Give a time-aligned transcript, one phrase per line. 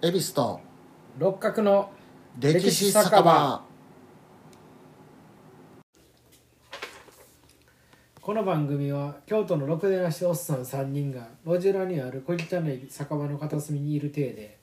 [0.00, 0.60] 恵比寿と
[1.18, 1.90] 六角の
[2.38, 3.64] 歴史酒場。
[8.20, 14.58] この番組は京都のろくでなしおっさん3人が路地裏にある小汚い酒場の片隅にいる体で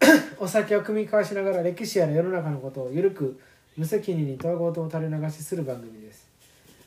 [0.40, 3.38] お酒を酌み交わしながら歴史や世の中のことをゆるく
[3.76, 6.26] 無責任にたわごとを垂れ流しする番組です。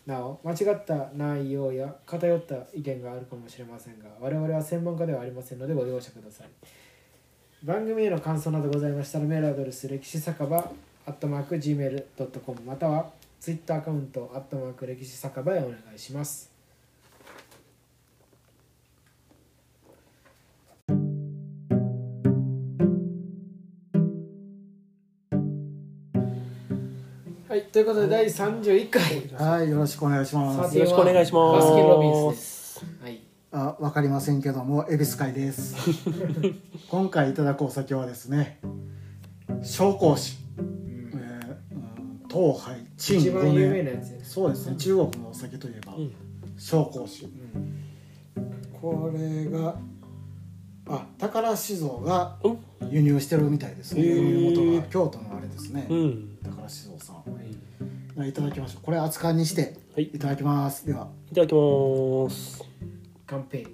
[0.08, 6.48] なお間違った内容や偏った意見があるかもしれませんが我々は専門家ではありませんのでご容赦ください。
[7.64, 10.72] 番組への感想などございましたらメールアドレス歴史酒場
[11.06, 16.52] アットマーク Gmail.com またはツイッターアカウントアットマーク歴史酒場へお願いします。
[27.48, 29.02] はいということで第31回。
[29.38, 30.78] はいよろしくお願いします。
[30.78, 31.68] よろしくお願いします。
[31.68, 32.86] バスキンロビンスです。
[33.02, 33.25] はい
[33.58, 35.78] あわかりませんけども恵比寿会です。
[36.92, 38.60] 今回いただくお酒はですね
[39.62, 46.14] 紹興酒、えーうん、東海陳一番有名5なやつそうですね中国のお酒といえばうん。
[46.58, 47.28] 紹興酒。
[48.74, 49.76] これが
[50.90, 52.60] あ宝酒造がうん。
[52.92, 54.02] 輸入してるみたいですね。
[54.02, 56.38] 輸入元が京都のあれですね、うん。
[56.44, 58.28] 宝酒造さん。
[58.28, 58.34] い。
[58.34, 58.84] ただきましょう。
[58.84, 60.04] これ熱燗にしてはい。
[60.14, 60.86] いただきます。
[60.86, 61.08] では。
[61.32, 62.95] いただきます
[63.28, 63.68] 乾杯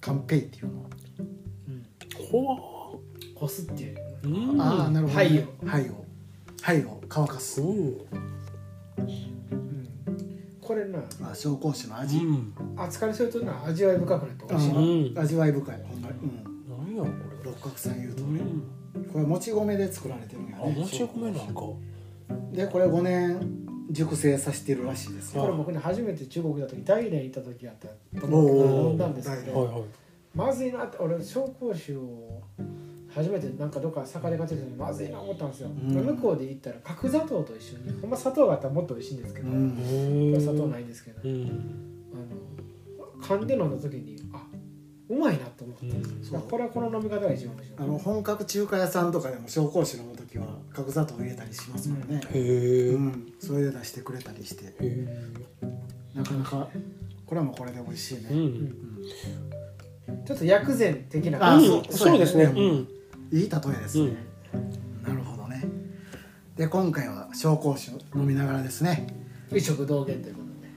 [0.00, 0.88] 乾杯っていうのは？
[2.30, 3.00] ほ
[3.34, 6.04] こすっていうわうんああなるほど、ね、灰を灰を
[6.62, 7.60] 灰を乾かす。
[7.60, 7.98] うん。
[10.60, 12.52] これなまあ紹興酒の味、うん。
[12.76, 14.78] 扱いするとな味わい深くなって美味しい、うん。
[15.10, 15.18] うん。
[15.18, 15.82] 味わい深い。
[15.82, 16.14] ほんまに。
[16.18, 16.44] うん。
[16.94, 17.10] 何やろこ
[17.44, 18.62] 六角さん言うとうん。
[19.12, 20.62] これもち米で作られてるんやね。
[20.62, 21.62] あもち米なんか。
[22.52, 25.34] でこれ5年熟成させてるらしいです。
[25.34, 29.82] よこれ僕ね初めて中国行った時大連行った時あったと思飲んだんですけどはいはい。
[30.34, 32.42] まずいなって俺紹興酒を
[33.14, 35.92] 初めてなんかどっか酒で買ってた時にまずいな思ったんですよ、ん。
[35.92, 40.36] 向こうで行ったら角砂糖と一緒にほんま砂糖があったらもっと美味しいんですけど、うん。
[40.38, 42.10] 砂糖ないいんですけど、うん。
[42.12, 44.27] あの噛んで飲んだ時にあ
[45.08, 47.74] うまいなと思って、うこれはこの飲み方が一番美味しい。
[47.78, 52.88] あの本格中華屋さんとかでも紹興酒飲む時は角砂糖入れたりしますもんね、へえ。
[52.90, 53.32] うん。
[53.40, 54.66] それで出してくれたりして。
[54.66, 55.08] へえ。
[56.14, 56.68] なかなか
[57.24, 58.74] これもこれで美味しいね、うん。
[60.26, 61.84] ちょっと薬膳的なあ感じうん。
[61.84, 62.46] そうですね。
[62.46, 62.88] そうん。
[63.32, 64.16] いい例えですね、
[65.06, 65.64] なるほどね。
[66.56, 69.06] で今回は紹興酒飲みながらですね。
[69.50, 70.68] 一食同源ということで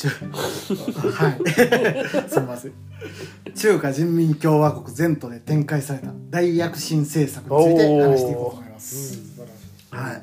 [0.00, 0.08] 中
[1.10, 1.36] は
[2.26, 2.72] いすみません。
[3.54, 10.22] 中華人民共和国全土で展開された大躍進政策について話していこうと思います、素晴らしいはい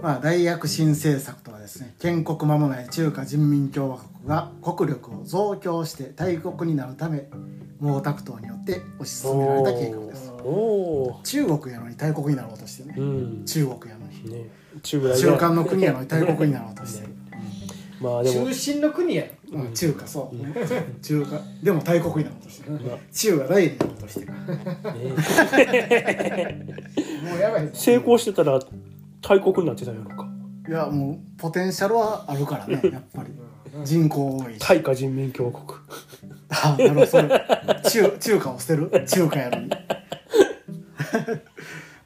[0.00, 7.26] まあ、大躍進政策とはですね建国間もない中華人民共和国が国力を増強して大国になるため
[7.80, 10.32] 毛沢東によって推し進められた計画です
[11.24, 13.44] 中国やのに大国になろうとしてね、うん。
[13.44, 14.50] 中国やのにね。
[14.82, 15.00] 中
[15.36, 17.06] 間の国やのに大国になろうとして。
[17.06, 17.14] る、
[18.02, 18.46] まあでも。
[18.46, 19.24] 中心の国や。
[19.52, 19.72] うん。
[19.72, 20.36] 中華そう、
[21.02, 21.40] 中華。
[21.62, 22.70] でも大国になろうとして。
[22.70, 24.20] る、まあ中が大になろうとして。
[24.20, 24.32] るね。
[27.30, 28.58] もうやばい成功してたら
[29.20, 30.28] 大国になってたんやろか。
[30.68, 33.30] いやもうポテンシャルはあるからねやっぱり。
[33.84, 34.60] 人口多いし。
[34.60, 35.78] 大化人民共和国。
[36.50, 37.28] あなるほどそれ
[37.84, 38.90] 中中華を捨てる？
[39.06, 39.70] 中華やのに。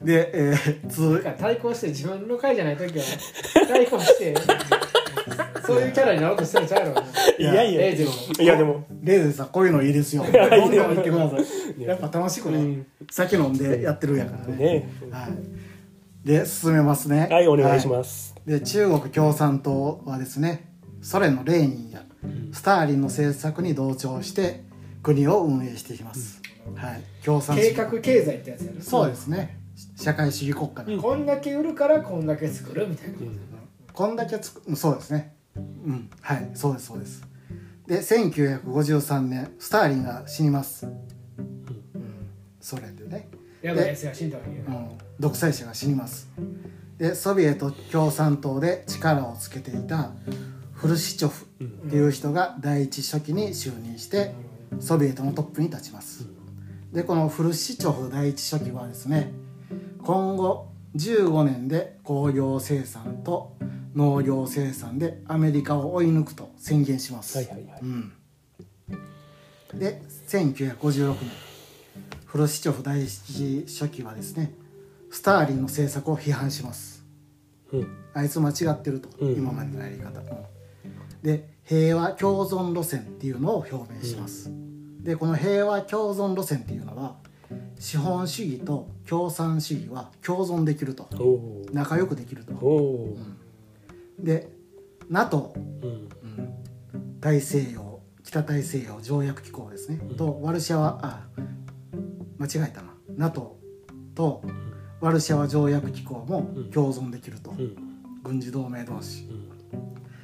[0.01, 3.03] でえー、つだから対抗して自分の会じゃない時は
[3.67, 4.35] 対抗して
[5.67, 7.03] そういうキャラになろうとしてるちゃうやろ
[7.37, 7.81] いやいや。
[7.81, 8.85] レイジのいやでも。
[9.03, 10.23] レーゼさんこういうのいいですよ。
[10.23, 11.37] どんどん言ってくださ
[11.77, 11.81] い。
[11.81, 11.95] や。
[11.95, 12.87] っぱ楽しくね、うん。
[13.11, 14.55] 酒飲んでやってるんやからね。
[14.55, 14.89] ね。
[15.11, 16.27] はい。
[16.27, 17.27] で進めますね。
[17.29, 18.35] はいお願いします。
[18.35, 22.03] す、で中国共産党はですねソ連のレーニンや
[22.51, 24.63] スターリンの政策に同調して
[25.03, 26.41] 国を運営していきます、
[26.75, 27.01] はい。
[27.23, 29.59] 共産主計義画経済ってやつやろそうですね。
[29.95, 37.23] 社会主義国家で、こんだけ売るからこんだけ作るみたいなことこんだけつくそうですねうんはいそうですそうです。
[37.87, 40.87] で1953年スターリンが死にます、
[42.59, 43.29] ソ連でね、
[43.61, 44.89] やばいやつが死んだわけようん、
[45.19, 46.29] 独裁者が死にます。
[46.97, 50.11] でソビエト共産党で力をつけていた
[50.73, 54.33] フルシチョフっていう人が第一書記に就任して
[54.79, 56.27] ソビエトのトップに立ちます。
[56.91, 59.31] でこのフルシチョフ第一書記はですね
[60.03, 60.67] 今後
[60.97, 63.55] 15年で工業生産と
[63.95, 67.79] 農業生産でアメリカを追い抜くと宣言します、はいはいはい。
[67.81, 68.11] うん、
[69.75, 71.47] で1956年
[72.25, 74.53] フルシチョフ第一書記はですね
[75.11, 77.05] スターリンの政策を批判します。
[77.71, 77.87] うん。
[78.13, 79.33] あいつ間違ってると、うん。
[79.35, 80.25] 今までのやり方、うん。
[81.23, 84.51] で平和共存路線っていうのを表明します、
[85.01, 87.17] でこの平和共存路線っていうのは
[87.79, 91.07] 資本主義と共産主義は共存できると。
[91.71, 92.53] 仲良くできると。
[92.53, 93.17] おお
[94.19, 94.49] で
[95.09, 96.09] NATO うん。
[97.19, 101.27] 大西洋北大西洋条約機構ですね、とワルシャワあ
[102.37, 102.93] 間違えたな。
[103.15, 103.57] NATO
[104.13, 104.43] と
[104.99, 107.75] ワルシャワ条約機構も共存できると、うん。
[108.23, 109.29] 軍事同盟同士。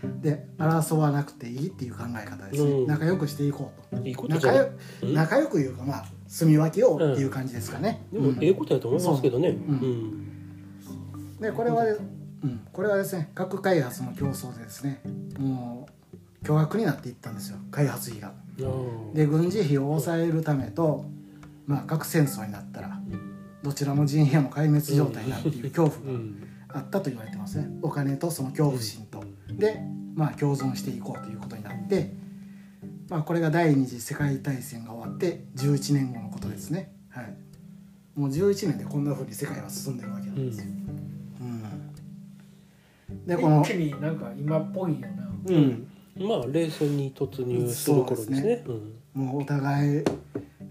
[0.03, 0.21] うん。
[0.21, 2.87] で争わなくていいっていう考え方ですね、うん。
[2.87, 4.01] 仲良くしていこうと。
[5.07, 9.49] 仲良くいうかまあ住み分けようっていう感じですかね、でもええことやと思いますけどね。
[9.49, 9.51] う。
[9.51, 9.77] うん。
[11.37, 11.37] ん。
[11.39, 14.99] でこれは、うん、これはですね核開発の競争でですね
[15.37, 17.59] もう巨額になっていったんですよ。
[17.69, 18.33] 開発費が。
[19.13, 21.05] で軍事費を抑えるためと、
[21.67, 22.99] まあ、核戦争になったら
[23.61, 26.47] どちらも陣営も壊滅状態になるっていう恐怖がうん。
[26.69, 27.67] あったと言われてますね。
[27.83, 29.23] お金とその恐怖心と。
[29.51, 29.79] で、
[30.15, 32.22] まあ、共存していこうということになって、
[33.13, 36.91] まあ、これが第二次世界大戦が終わって11年後のことですね。
[37.09, 37.31] はい、
[38.15, 40.65] もう11年でこんなふうに世界は進んでるわけなんですよ。
[43.09, 45.31] うん、でこの一気になんか今っぽいよな。
[45.45, 45.87] うん。
[46.27, 48.63] まあ冷戦に突入する頃ですね。
[48.65, 50.03] うんもうお互い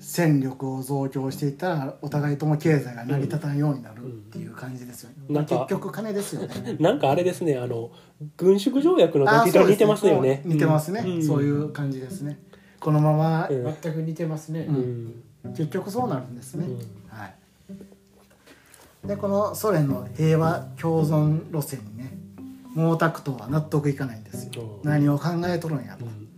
[0.01, 5.35] 戦力を増強していったらお互いとも経済が成り立たんようになるっていう感じですよね、うん。
[5.37, 6.77] なんか結局金ですよね。
[6.81, 7.91] なんかあれですねあの
[8.37, 10.43] 軍縮条約の時と似てますよね。
[10.45, 11.23] 似てますね、ん。
[11.23, 12.41] そういう感じですね。
[12.81, 13.65] このまま、うん。
[13.81, 15.55] 全く似てますね、ううん。
[15.55, 16.77] 結局そうなるんですね、うん。
[17.09, 17.35] はい。
[19.07, 22.19] でこのソ連の平和共存路線にね
[22.75, 24.81] 毛沢東は納得いかないんですよ。
[24.83, 24.91] うん。
[24.91, 26.32] 何を考えとるんやと、うん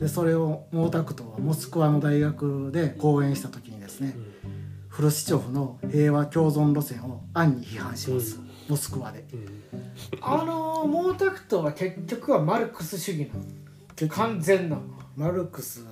[0.00, 4.14] でそれを毛沢東はモスクワの大学で講演した時にですね、
[4.88, 8.48] フルシチョフの平和共存路線を暗に批判します、うん。
[8.68, 9.24] モスクワで。
[9.32, 9.48] うん。
[10.20, 14.08] あのー毛沢東は結局はマルクス主義なの？
[14.08, 14.78] 完全な
[15.16, 15.84] マルクス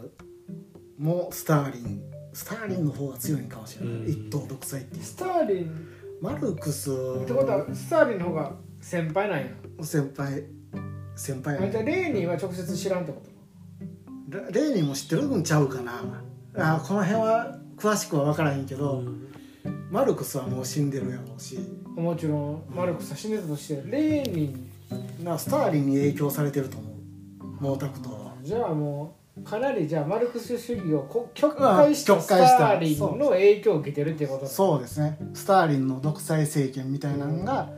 [0.98, 2.02] もスターリン。
[2.32, 4.08] スターリンの方が強いんかもしれない、うん。
[4.08, 5.02] 一党独裁っていう。
[5.02, 5.88] スターリン。
[6.20, 6.90] マルクス。
[6.92, 6.94] っ
[7.26, 9.46] てことはスターリンの方が先輩なんや。
[9.82, 10.44] 先輩。
[11.16, 13.35] 先輩あじゃあレーニンは直接知らんってこと？
[14.28, 16.02] レレーニンも知ってるんちゃうかな。
[16.56, 19.28] あこの辺は詳しくは分からへんけど、うん。
[19.90, 21.58] マルクスはもう死んでるやろうし。
[21.94, 24.56] もちろんマルクスは死んでたとしてレーニ
[25.20, 26.90] ンなスターリンに影響されてると思
[27.72, 27.76] う。
[27.76, 28.34] 毛沢東は。
[28.42, 32.20] じゃあもうかなりじゃあマルクス主義をこ曲解した。
[32.20, 34.48] スターリンの影響を受けてるってことだ。
[34.48, 35.18] そうですね。
[35.34, 37.70] スターリンの独裁政権みたいなのが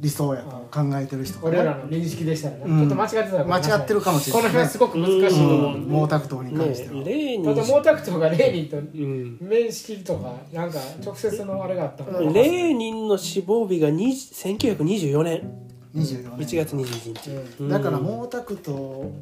[0.00, 2.78] 理想やと考えてる人かな俺らの認識でしたらね、うん。
[2.80, 5.38] ちょっと間違ってた間違ってるかもしれないこの辺はすごく難しい。
[5.38, 5.86] と思う、うん。
[5.86, 7.44] 毛沢東に関ねしては、レーニン。
[7.44, 15.50] ただ毛沢東がレーニンとうん面識とかなんか直接のあれがあったレーニンの死亡日が20 1924年
[15.94, 17.68] 24 1年月21日、ううん。
[17.68, 18.70] だから毛沢東、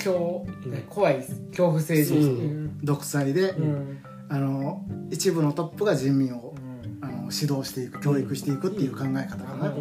[0.04, 0.82] 恐、うん。
[0.90, 2.24] 怖い恐怖政治、う。
[2.24, 2.80] うん。
[2.84, 4.04] 独裁で、うん。
[4.30, 7.04] あの一部のトップが人民をうん。
[7.04, 9.74] あの指導していく教育していくっていう考え方かな、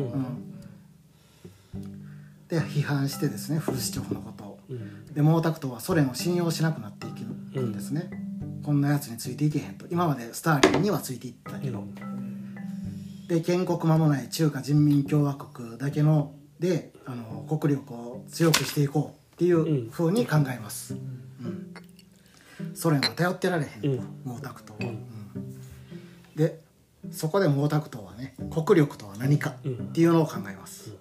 [2.49, 4.59] で批判してですねフルシチョフのことを。
[4.71, 5.07] うん。
[5.13, 8.11] で毛沢東はソ連を信用しなくなっていくんですね、
[8.63, 9.87] こんなやつについていけへんと。
[9.91, 11.85] 今までスターリンにはついていったけど、
[13.29, 21.75] で建国間もない中華人民共和国だけのであの国力を強くしていこうっていうふうに考えます、うん。
[22.75, 23.81] ソ連は頼ってられへん。
[23.81, 24.37] と、うん。
[24.37, 26.37] 毛沢東は、うん。
[26.37, 26.61] で
[27.11, 30.93] そこで毛沢東はね国力とは何かっていうのを考えます、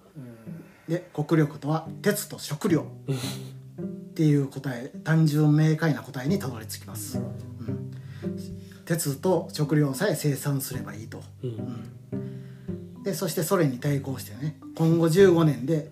[0.88, 7.90] で国力とは鉄と食料っていう答え単純明快な答えにたどり着きます、うん。
[8.86, 13.02] 鉄と食料さえ生産すればいいと、うん。
[13.02, 15.90] でそしてソ連に対抗してね今後15年で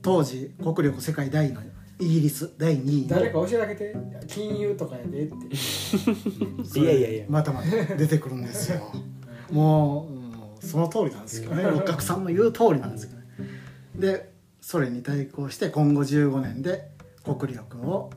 [0.00, 1.62] 当時国力世界第2の
[2.00, 3.08] イギリス第2位の。
[3.08, 3.96] 誰か教えてあげて。
[4.26, 5.34] 金融とかやでって。
[6.80, 7.24] いやいやいや。
[7.28, 8.92] またまた出てくるんですよ。
[9.50, 10.28] もう、うん
[10.60, 13.26] その通りなんですけどね六角さんの言う通りなんですけどね。
[13.94, 16.90] でソ連に対抗して今後15年で
[17.24, 18.10] 国力を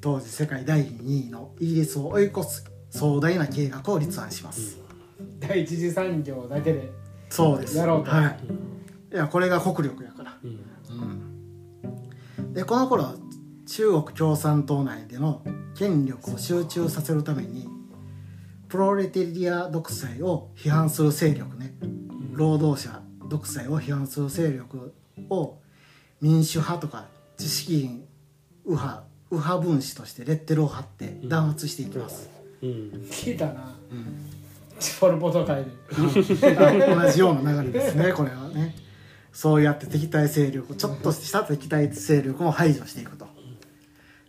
[0.00, 4.78] 当時世界第2位のイギリスを追い越す壮大な計画を立案します、
[5.38, 6.90] 第一次産業だけで
[7.28, 7.76] そうです。
[7.76, 8.10] やろうと。
[8.10, 8.38] はい。
[9.14, 10.38] いやこれが国力やから。
[10.42, 10.50] うん。
[10.50, 11.29] うん
[12.52, 13.14] でこの頃
[13.66, 15.42] 中国共産党内での
[15.76, 17.68] 権力を集中させるために
[18.68, 21.74] プロレタリア独裁を批判する勢力ね。
[22.32, 24.94] 労働者独裁を批判する勢力
[25.28, 25.58] を
[26.20, 28.06] 民主派とか知識人
[28.64, 32.28] 右派右派分子としてレッテルを貼って弾圧していきます、
[32.62, 32.68] うん。
[33.10, 33.76] 聞いたな。
[34.98, 35.70] ポル・ポト会で。
[35.92, 38.74] 同じような流れですねこれはね
[39.32, 43.26] そうやって敵対勢力ちょっとした敵対勢力も排除していくと。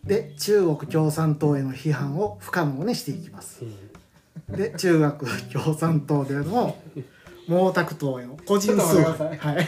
[0.03, 3.63] で中国共産党への批判を不可能にしていきます。
[4.49, 6.75] で中国共産党での
[7.47, 9.37] 毛沢東への個人崇拝。
[9.37, 9.67] はい。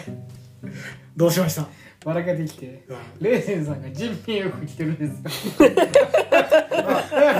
[1.16, 1.68] どうしました？
[2.06, 2.86] 笑けてきて。
[3.20, 5.70] レーゼンさんが人民よく来てるんですよ。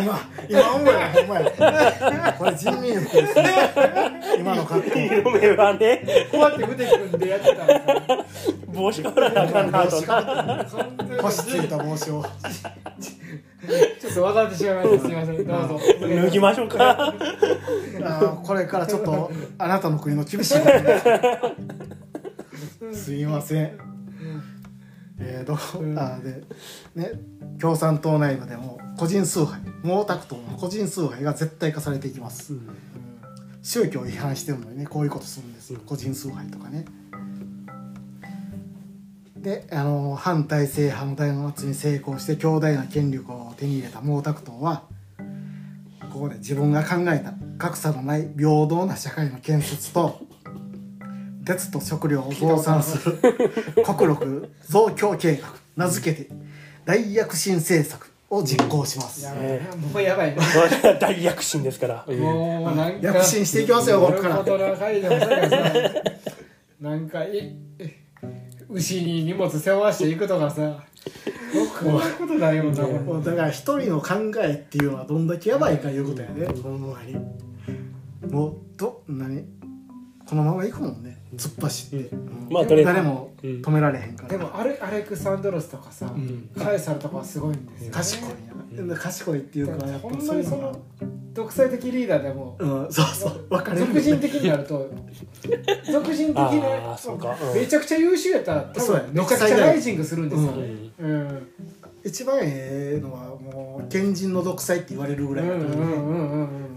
[0.02, 0.20] 今
[0.50, 2.34] 今思えばほんまや。
[2.38, 5.00] これ人民服ですね今の格好。
[5.00, 6.30] 嫁はね。
[6.32, 8.56] こうやって腕組んでやってたんですよ。
[8.68, 10.02] 帽子かぶらなあかんなと。
[10.02, 10.66] な
[11.22, 12.26] 腰ついた帽子を。
[14.00, 15.00] ちょっと笑ってしまいました。
[15.00, 15.36] すみません。
[15.36, 15.80] どうぞ。
[16.02, 16.92] 脱ぎましょうか。
[16.92, 20.56] あーこれからちょっとあなたの国の厳しい
[22.94, 23.78] すすいません。
[25.20, 25.84] えー、どう？
[25.86, 25.98] ん。
[25.98, 26.44] あーで
[26.96, 27.12] ね
[27.62, 32.54] 共産党内部でも個人崇拝毛沢東の個人崇拝が絶対化されていきます、
[33.64, 35.80] 宗教を違反してるのにねこういうことするんですよ。
[35.86, 36.86] 個人崇拝とかね。
[39.38, 44.84] であの反体制派の弾圧に成功して強大な権力を手に入れた毛沢東は
[46.12, 50.22] ここで自分が考えた格差のない平等な社会の建設と
[51.46, 53.18] 鉄と食料を増産する
[53.84, 56.30] 国力増強計画名付けて
[56.86, 59.24] 大躍進政策を実行します。
[59.24, 59.46] やばい。
[59.64, 60.36] なもうやばい。
[60.36, 60.44] な
[61.00, 62.06] 大躍進ですから。
[62.14, 64.44] もうなんか躍進していきますよここから。
[66.80, 67.56] なんかい
[68.70, 70.84] 牛に荷物背負わしていくとかさ
[71.80, 77.16] こんなことないもんなもうだから一人の考えっていうのはどんだけやばいかいうことやねほんまに
[78.30, 79.46] もうど何
[80.26, 82.94] このまま行くもんね突っ走って、うんまあとりあえず。
[82.94, 86.50] 誰も止められへんから、でもアレアレクサンドロスとかさ、ん。
[86.58, 93.48] カエサルとかはすごいんですよ、ね、賢いな、賢いっていうかやっぱほんそういうのがまにその独裁的リーダーでもうんそうそう。
[93.50, 93.88] 分かれる。
[93.88, 94.90] 俗人的になると
[95.92, 100.74] 俗人的あなめちゃくちゃ優秀やったら多そうや分めちゃくちゃライジングするんですよね。
[101.00, 101.12] ううん。
[101.12, 101.48] うん。
[102.04, 106.73] 一番ええのはもう賢人の独裁って言われるぐらいだからね、うんうんうんうん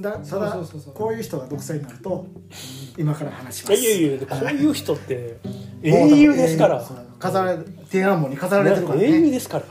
[0.00, 0.58] だただ
[0.94, 2.26] こういう人が独裁になると
[2.96, 3.80] 今から話します。
[3.80, 5.38] いやいやいやこういう人って
[5.82, 6.84] 英雄ですから。
[7.18, 7.58] 飾られ
[7.90, 9.64] 天安門に飾られてるから英雄ねですから。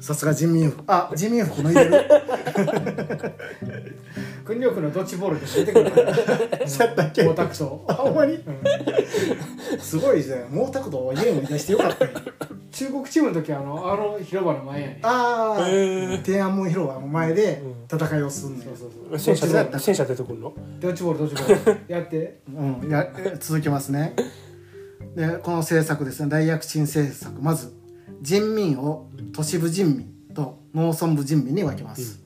[0.00, 0.82] さすが人民服。
[0.86, 1.92] あ人民服脱いでる
[4.48, 6.00] 軍力のドッジボールで出てくるか
[6.60, 7.22] らそうやったっけ？
[7.22, 8.34] 毛沢東あほんまに？
[8.34, 9.78] うん。
[9.78, 10.50] すごいじゃん。
[10.50, 12.10] 毛沢東は家を出してよかったよ
[12.70, 15.66] 中国チームの時はあのあの広場の前やねああ、
[16.22, 17.98] 天安門広場の前でうん。
[17.98, 18.62] 戦いをすんねん。
[18.62, 19.18] そうそうそう。
[19.18, 20.54] 戦車戦車出てくるの？
[20.80, 21.80] ドッジボールドッジボール。
[21.92, 22.40] やって。
[22.48, 24.14] うん、やえ続きますね。
[25.14, 26.28] でこの政策ですね。
[26.30, 27.40] 大躍進政策。
[27.42, 27.74] まず
[28.22, 32.20] 人民を都市部人民と農村部人民に分けます、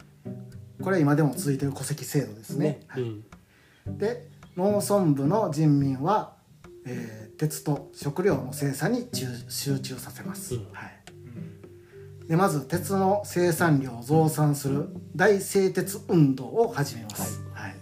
[0.83, 2.81] これは今でも続いている戸籍制度ですね。
[2.89, 3.03] はい。
[3.03, 3.99] うん。
[3.99, 6.37] で農村部の人民は、
[6.85, 10.67] えー鉄と食料の生産に集集中させます、うん。
[10.73, 17.75] はい、でまず鉄の生産量を増産する大製鉄運動を始めます、はい。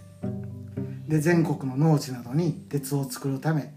[1.07, 3.75] で全国の農地などに鉄を作るため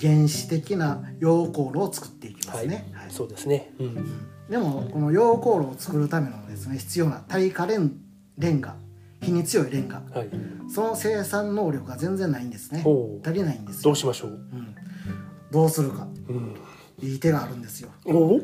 [0.00, 3.10] 原始的な溶鉱炉を作っていきますね、はい。
[3.10, 3.74] そうですね。
[3.78, 4.48] うん。
[4.48, 7.92] でもこの溶鉱炉を作るためのですね必要な耐火レン
[8.38, 8.76] レンガ
[9.20, 10.28] 火に強いレンガはい。
[10.72, 12.84] その生産能力が全然ないんですね。
[13.24, 13.82] 足りないんですよ。
[13.82, 14.30] どうしましょう？
[14.30, 14.74] うん、
[15.50, 16.06] どうするか。
[16.28, 16.54] うん。
[17.00, 17.90] いい手があるんですよ。
[18.06, 18.40] おお。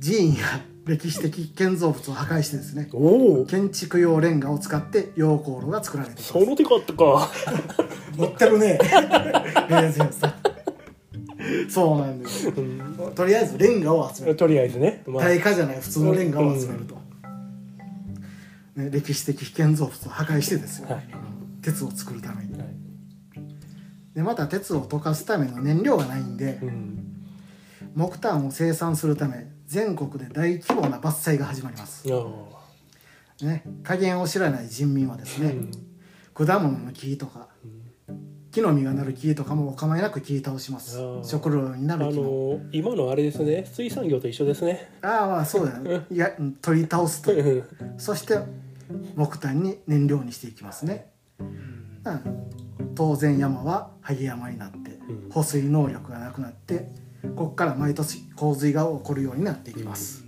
[0.00, 0.44] 寺院や
[0.84, 2.88] 歴史的建造物を破壊してですね。
[2.92, 3.46] おお。
[3.46, 6.32] 建築用レンガを使って溶鉱炉が作られています。
[6.32, 7.28] その手があったか。
[8.16, 8.78] 持ってるね。
[11.68, 13.12] そうなんですうん。
[13.14, 14.36] とりあえずレンガを集める。
[14.36, 15.02] とりあえずね。
[15.06, 15.24] まあ。
[15.24, 16.96] 耐火じゃない普通のレンガを集めると、
[18.78, 21.08] ね、歴史的建造物を破壊してですよ、はい。
[21.62, 22.52] 鉄を作るために。
[22.56, 22.68] はい。
[24.14, 27.04] でまた鉄を溶かすための燃料がないんでうん。
[27.94, 32.16] 木炭を生産するため全国で大規模な伐採が始まります、あ
[33.42, 36.46] あね、加減を知らない人民はですね、うん。
[36.46, 37.48] 果物の木とか
[38.52, 40.98] 木の実がなる木とかもお構いなく切り倒します。
[41.24, 42.22] 食料になある木も。
[42.22, 44.88] の今のあれですね水産業と一緒ですね。
[45.02, 46.06] ああまあそうだね。
[46.10, 47.64] いやうん取り倒すとうん。
[47.98, 48.38] そして
[49.16, 55.30] 木炭に燃料にしていきますね、うん、当然山は萩山になってうん。
[55.30, 56.90] 保水能力がなくなって
[57.22, 60.24] ここから毎年洪水が起こるようになっていきます、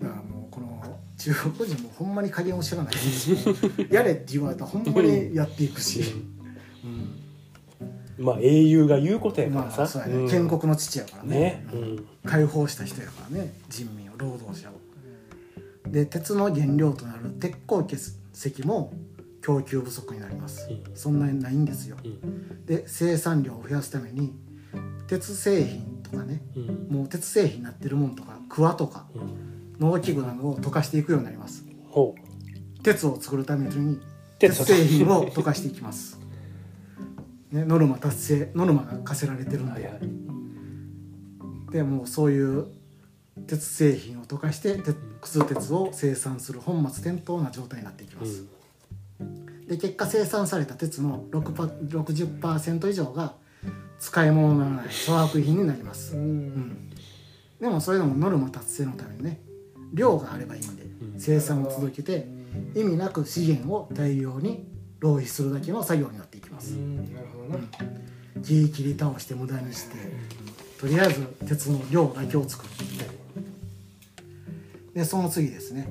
[0.00, 2.94] だからもうこの中国人もほんまに加減を知らない
[3.92, 6.02] やれって言われたらほんまにやっていくし、
[8.18, 10.30] まあ英雄が言うことやからさ、まあそうやね、うん。
[10.30, 11.38] 建国の父やからね。
[11.38, 12.06] ね、うん。
[12.24, 13.52] 解放した人やからね。
[13.68, 14.72] 人民を労働者を
[15.90, 17.86] で鉄の原料となる鉄鉱
[18.34, 18.92] 石も
[19.42, 21.96] 供給不足になります、うんそんなにないんですよ。
[22.02, 24.34] うんで生産量を増やすために
[25.06, 31.64] 鉄製品とかねうんもう鉄製品になってるもんとかクワとかうん農機具などを溶かしていくようになります。
[32.82, 34.00] 鉄を作るために
[34.38, 36.18] 鉄鉄製品を溶かしていきます、
[37.50, 40.00] ね、ノルマ達成ノルマが課せられてるんで、
[41.72, 42.66] でもうそういう
[43.46, 48.44] 鉄製品を溶かして鉄靴鉄を生産する本末転倒な状態になっていきうます、
[49.22, 49.66] ん。
[49.66, 53.34] で結果生産された鉄の6パ60%以上が
[53.98, 56.46] 使い物にならない粗悪品になります、ううん。
[56.48, 56.90] ん、
[57.60, 59.40] でもそれでもノルマ達成のためにね
[59.92, 61.14] 量があればいいんでん。
[61.18, 62.26] 生産を続けて
[62.74, 64.66] 意味なく資源を大量に
[64.98, 66.74] 浪費するだけの作業になっていきます。
[66.74, 67.14] うん。
[67.14, 67.64] なるほどな。
[68.42, 69.96] 木切り倒して無駄にして
[70.78, 72.70] とりあえず鉄の量だけを作る
[74.96, 75.86] でその次ですね。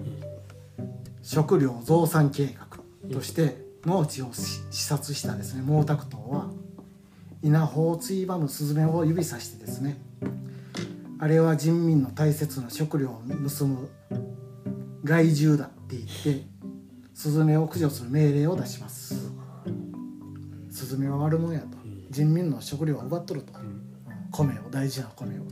[1.22, 2.80] 食料増産計画
[3.14, 6.50] として農地をし視察したですね毛沢東は
[7.44, 10.00] 稲穂をついばむスズメを指さしてですね
[11.20, 13.22] あれは人民の大切な食料を
[13.58, 13.90] 盗む
[15.04, 16.48] 害獣だって言って
[17.14, 19.32] スズメを駆除する命令を出します。
[20.72, 21.78] スズメは悪者やと。
[22.10, 23.54] 人民の食料を奪っとると。
[24.32, 25.44] 米を大事な米を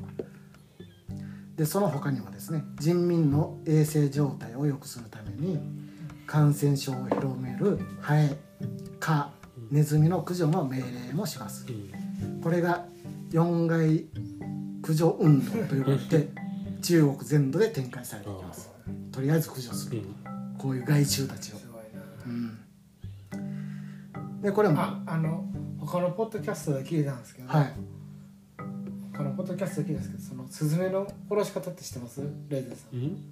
[1.55, 5.59] でその他にもですね人民の衛生状態を良くするために
[6.25, 8.37] 感染症を広めるハエ
[8.99, 9.31] 蚊
[9.71, 11.65] ネズミの駆除の命令もします。
[12.41, 12.85] これが
[13.31, 14.05] 四害
[14.81, 16.29] 駆除運動と呼ばれて
[16.81, 18.69] 中国全土で展開されていきます。
[19.11, 19.99] とりあえず駆除する。
[19.99, 20.57] うん。
[20.57, 21.55] こういう害虫たちを。
[21.57, 21.81] すごい
[22.25, 22.59] うん。
[24.41, 25.45] でこれもなああの
[25.79, 27.65] 他のポッドキャストで聞いたんですけど、はい。
[27.65, 27.73] 他
[29.33, 30.13] のポッドキャストで聞いたん。
[30.13, 31.71] ですけどそのスズメの殺し方？
[31.71, 33.31] って知ってますレイゼンさん、うん。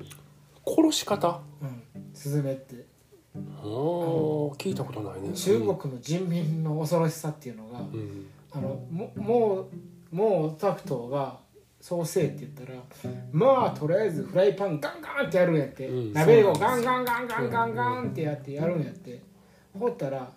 [0.65, 1.83] 殺し方うん、
[2.13, 2.85] スズメって。
[3.33, 5.33] あー聞いたことないね。
[5.33, 8.27] 中国の人民の恐ろしさっていうのが、うん。
[8.51, 9.67] あのもも
[10.11, 11.39] うもうタクトが
[11.79, 12.79] そうせえって言ったら
[13.31, 16.13] まあとりあえずフライパンガンガンってやるんやって、うん。
[16.13, 19.21] 鍋をガンガンガンガンガンガンってやってやるんやって。
[19.79, 20.29] ほったら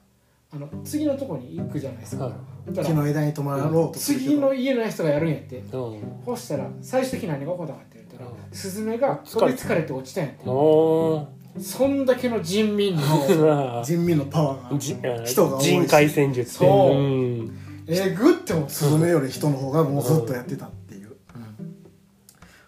[0.55, 2.33] あの次のとこに行くじゃないですか、はい。
[2.67, 5.59] ほったら木の枝に止まろうとするけど次の家の人がやるんやって。
[5.59, 6.01] うん。
[6.25, 8.35] ほしたら最終的に何が起こったかって言ったら、うん。
[8.53, 10.25] スズメが飛びつかれて落ちたん。
[10.25, 14.79] やってあそんだけの人民のー 人民のパワーが。
[14.79, 15.71] じ人が多いし。
[15.71, 16.97] 人海戦術ってそう。
[16.97, 17.59] うん。
[17.89, 21.17] えぐって思ってスズメより人の方がもうずっとやってたっていう、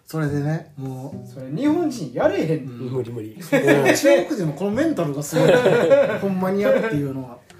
[0.05, 2.47] それでねもそれ日本人やれへん。
[2.47, 3.31] ねん、無理無理。
[3.31, 3.93] う 中国
[4.27, 5.49] 人のこのメンタルがすごい。
[6.21, 7.29] ほんまにやるっていうのは。
[7.29, 7.56] うん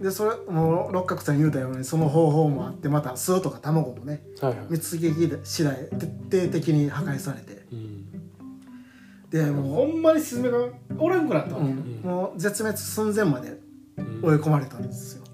[0.00, 4.66] でそれもう六角さん言うたようにその方法もあってまた巣とか卵もねはいはい。
[4.70, 5.76] 蜜撃次第
[6.30, 7.62] 徹底的に破壊されて。
[7.72, 8.06] うん。
[9.30, 10.58] でほもんまにスズメが
[10.98, 11.64] おらんくなったう、わ。
[11.66, 12.00] け、うん。
[12.04, 13.58] もう絶滅寸前まで
[13.96, 14.20] うん。
[14.24, 15.24] 追い込まれたんですよ。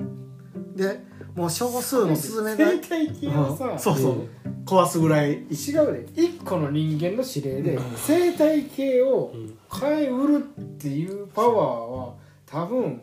[0.77, 1.01] で
[1.35, 3.79] もう少数のスズメが生態系をさ、うん。
[3.79, 4.29] そうそう、
[4.67, 6.07] 壊すぐらい違うで。
[6.15, 9.57] 一個の人間の指令で生態系をうん。
[9.81, 10.41] 変えうるっ
[10.79, 12.15] ていうパワーは
[12.47, 13.01] 多分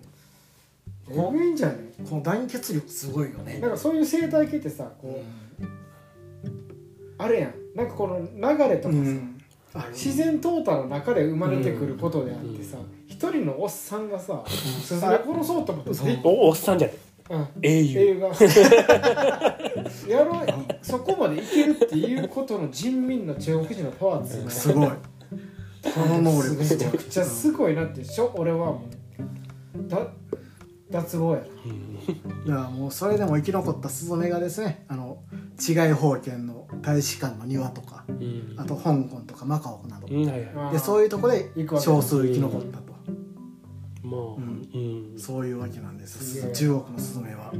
[1.09, 1.75] えぐいんじゃね？
[2.09, 3.59] この団結力すごいよね。
[3.59, 5.21] なんかそういう生態系ってさこ
[5.61, 5.65] う、
[7.17, 7.53] あれやん。
[7.75, 8.95] なんかこの流れとか
[9.73, 15.91] さ、自然淘汰の中で生まれてくることであってさ一、人のおっさんがさスズメ殺そうと思って
[16.23, 16.97] おおっさんじゃない
[17.29, 17.47] うん。
[17.61, 17.99] 英雄。
[17.99, 18.27] 映画
[20.07, 20.45] やろう
[20.81, 24.89] そこまでいけるっていうことの人民の中国人のパワーってすごい。
[24.89, 24.95] こ
[26.07, 28.83] の能力めちゃくちゃすごいなってしょ俺はも
[29.77, 29.87] う。
[29.89, 29.99] だ
[30.95, 31.41] 脱帽や。
[32.45, 35.17] なだからもうそれでも生き残ったスズメがですねあの
[35.57, 38.55] 治外法権の大使館の庭とかうん。
[38.57, 40.07] あと香港とかマカオなど。
[40.07, 42.93] でそういうとこで少数生き残ったと。
[44.03, 44.69] まあうん。
[45.13, 45.19] うん。
[45.19, 46.51] そういうわけなんです。
[46.53, 47.51] 中国のスズメは。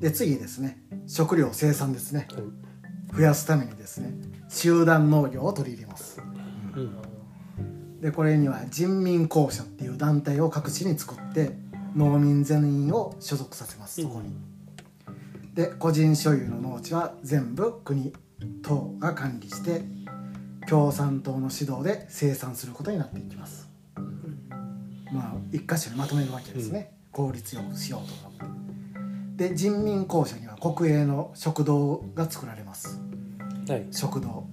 [0.00, 0.82] で次ですね。
[1.06, 2.28] 食料生産ですね。
[2.30, 3.16] はい。
[3.16, 4.14] 増やすためにですね
[4.48, 6.20] 集団農業を取り入れます。
[6.76, 6.96] うん。
[8.00, 11.52] でこれには人民公社っていう団体を各地に作って
[11.94, 14.34] 農民全員を所属させますそこに、
[15.54, 18.12] で個人所有の農地は全部国
[18.62, 19.82] 党が管理して
[20.68, 23.68] 共産党の指導で生産することになっていきます、
[25.12, 33.00] まあ一箇所にまとめるわけですね、効率よくしようと思ってで人民公社には国営の食堂が作られます。
[33.68, 33.86] はい。
[33.90, 34.46] 食堂。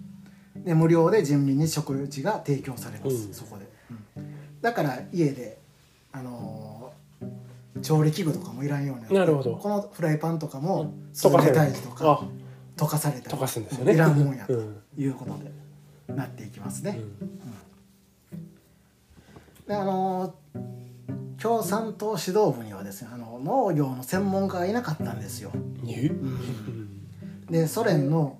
[0.55, 3.33] で無料で人民に食事が提供されます、うん。
[3.33, 3.69] そこで、
[4.17, 4.35] うん。
[4.61, 5.59] だから家で
[6.11, 6.78] あのー
[7.81, 9.55] 調理器具とかもいらんようにってなるほど。
[9.55, 12.21] このフライパンとかも溶かせるたりとかあ
[12.77, 13.93] 溶かされたり溶かすんですよね。
[13.93, 14.77] いらんもんやとうん。
[14.97, 15.51] いうことで
[16.15, 18.47] なっていきますね、うん。
[19.67, 20.33] であの
[21.41, 25.51] 共産党指導部にはですねあの農業の専門家がいなかったんですよ。
[27.49, 28.37] でソ連の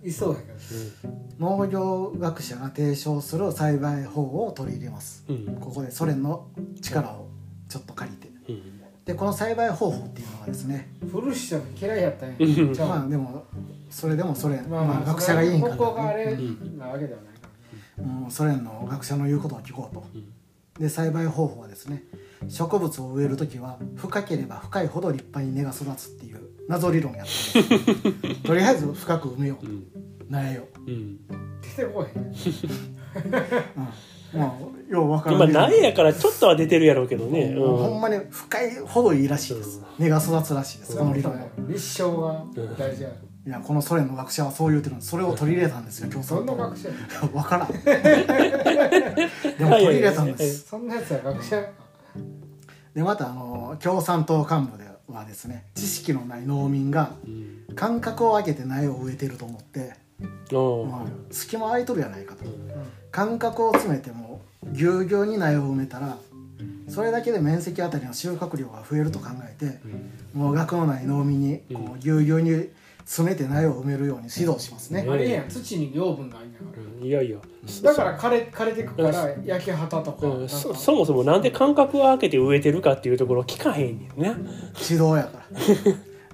[1.39, 5.23] 農業学者が提唱する栽培法を取り入れます。
[5.29, 5.55] うん。
[5.59, 6.47] ここでソ連の
[6.81, 7.27] 力を
[7.67, 8.27] ちょっと借りて。
[8.27, 8.28] うん
[9.09, 10.87] でこの栽培方法っていうのはですね。
[11.11, 12.35] フルシチョ嫌いやったんや。
[12.39, 12.71] うん。
[12.71, 12.87] じゃあ。
[12.89, 13.43] まあでも
[13.89, 17.29] それでもソ連、まあまあ、学者がいいんかここがあれうんなわけではない
[17.97, 20.05] うん、ソ連の学者の言うことを聞こうと。
[20.13, 20.31] うん。
[20.79, 22.03] で栽培方法はですね
[22.47, 28.43] 植物を植える時は深ければ深いほど立派に根が育つっていう謎理論やったんです。
[28.45, 29.65] とりあえず深く埋めよう。
[29.65, 29.87] うん。
[30.29, 31.19] 苗を、うん。
[31.61, 32.23] 出てこへん。
[32.23, 32.33] うん、
[34.33, 35.47] まあよう分から今ん。
[35.49, 37.53] 理論苗やからちょっとは出てるやろうけどね。
[37.55, 37.95] もうほん。
[37.95, 38.01] うん。
[38.01, 40.97] まに深いほどいいらしいです、根が育つらしいです。
[40.97, 42.43] この理論は立証が
[42.77, 43.09] 大事や。
[43.47, 45.09] いやこのソ連の学者はそう言うてるんです。
[45.11, 46.89] それを取り入れたんですよ共そ産党んな学者
[47.27, 47.69] 分 からん。
[49.57, 50.67] でも取り入れたんです。
[50.67, 51.65] そんなやつは学者
[52.93, 57.75] でまたあの共産党幹部ではですね知識のない農民がうん。
[57.75, 59.93] 間隔を空けて苗を植えてると思って、
[60.83, 62.43] まあ、隙間空いとるやないかと
[63.11, 64.41] 間隔を詰めても
[64.71, 66.17] ぎゅうぎゅうに苗を埋めたら
[66.87, 69.79] それだけで面積あたりの収穫量が増えると考えて
[70.35, 70.41] うん。
[70.41, 72.69] もう学のない農民にこうぎゅうぎゅうに
[72.99, 75.13] 詰めて苗を埋めるように指導しますね、うん。
[75.13, 75.49] あれやん。
[75.49, 76.65] 土に養分があるんやか
[77.01, 77.07] うん。
[77.07, 77.37] いやいや。
[77.83, 84.35] らだから枯れ枯れてくから焼き畑とかうなんそそもそもなんで間隔を空けて植えてるかっていうところを聞かへんねんね
[84.79, 85.43] 指導やか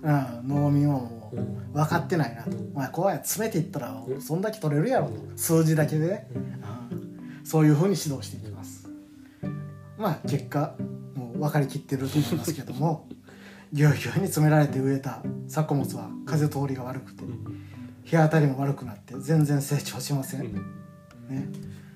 [0.04, 1.74] ら、 うん、農民はもううん。
[1.74, 5.14] 分かってないなと、お前こうやって詰めていったらそんだけ取れるやろと。
[5.36, 6.08] 数字だけで。
[6.08, 6.28] ね、
[6.92, 7.42] うん。
[7.44, 8.88] そういうふうに指導していきます。
[9.98, 10.76] まあ結果
[11.16, 13.08] もう分かりきってると思いますけども。
[13.74, 15.22] ぎゅうぎゅうに詰められて植えた。
[15.48, 17.24] 作物は風通りが悪くて。
[18.06, 21.50] 日当たりも悪くなって全然成長しません、ね、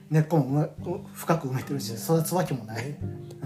[0.09, 0.67] 根っこも
[1.13, 2.95] 深く埋めてるし育つわけもない、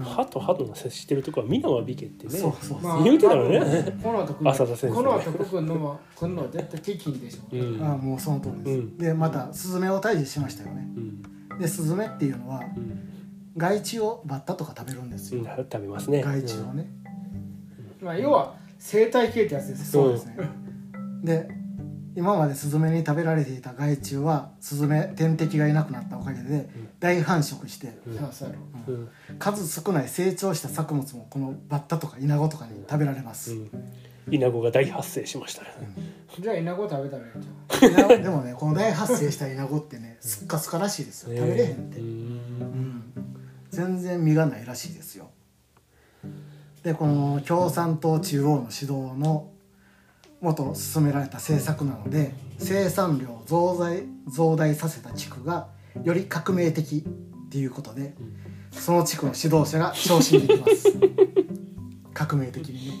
[0.02, 2.30] 歯と歯との接してるところは皆は美家ってね。
[2.30, 3.98] そうそうまあ言うてたよね。
[4.02, 4.96] この後浅田先生。
[4.96, 7.82] この後来るのは来るのは絶対適宜でしょうん。
[7.82, 8.98] ああもうその通りです、うん。
[8.98, 10.88] でまたスズメを退治しましたよね。
[11.50, 11.58] うん。
[11.58, 13.10] でスズメっていうのはうん。
[13.56, 15.46] 害虫をバッタとか食べるんですよ、うん。
[15.46, 16.22] 食べますね。
[16.22, 16.90] 害虫をね、
[18.00, 20.36] まあ要は生態系ってやつですよそうですね。
[21.22, 21.63] で
[22.16, 26.68] 今までスズメに食べられていた害虫はスズメ天敵がいなくなったおかげで
[27.00, 27.92] 大繁殖して
[29.38, 33.70] 数少ない成長した作物もこのバッタとかイナゴとかに食べられます、うん。
[34.30, 35.68] イナゴが大発生しましたね。
[36.38, 41.36] じゃあイナゴ食べたらいいんじイナゴでもねこの大発生したイナゴってねスッカスカらしいですよ。
[41.36, 42.08] 食べれへんって、ううん。
[42.08, 43.12] ん
[43.70, 45.30] 全然実がないらしいですよ。
[46.84, 49.50] でこの共産党中央の指導の
[50.44, 55.68] もと進められた政策なので生産量を増大増大させた地区が
[56.02, 58.14] より革命的っていうことで
[58.70, 60.92] その地区の指導者が昇進できます。
[62.12, 62.94] 革命的にね、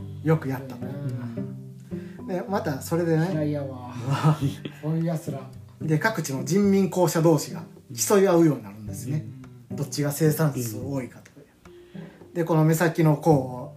[0.00, 0.28] うん。
[0.28, 2.26] よくやったと、うん。
[2.26, 3.94] でまたそれでねいやわ。
[4.82, 5.48] こういうやつら。
[5.80, 7.62] で各地の人民公社同士が
[7.94, 9.26] 競い合うようになるんですね、
[9.70, 11.38] どっちが生産数多いかとか。
[12.34, 13.76] でこの目先の功を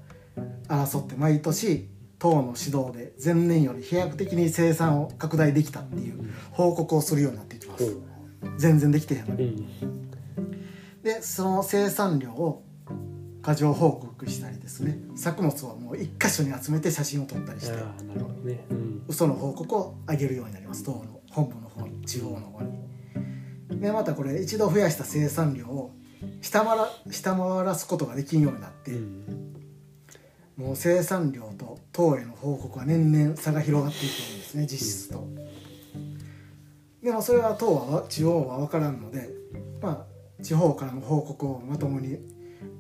[0.68, 7.98] 争って毎年党の指導で前年より飛躍的に生産を拡大できたっていう報告をするようになっていきます。
[8.58, 9.68] 全然できてへんのに。
[9.82, 10.12] うん。
[11.04, 12.64] でその生産量を
[13.42, 14.98] 過剰報告したりですね。
[15.16, 17.74] 作物はもう一箇所に集めて写真を撮ったりして。
[17.74, 18.66] ああなるほどね。
[18.70, 19.04] うん。
[19.08, 20.84] 嘘の報告を上げるようになります。
[20.84, 22.06] 党の本部の方に。
[22.06, 22.86] 中央の方に。
[23.80, 25.92] でまたこれ一度増やした生産量を
[26.42, 29.55] 下回ら下回らすことができんようになって、うん
[30.58, 35.28] もう生産量と党への報告は年々差が広がっていくんですね実質と。
[37.04, 39.30] でもそれは党は地方は分からんので
[39.82, 42.18] まあ地方からの報告をまともに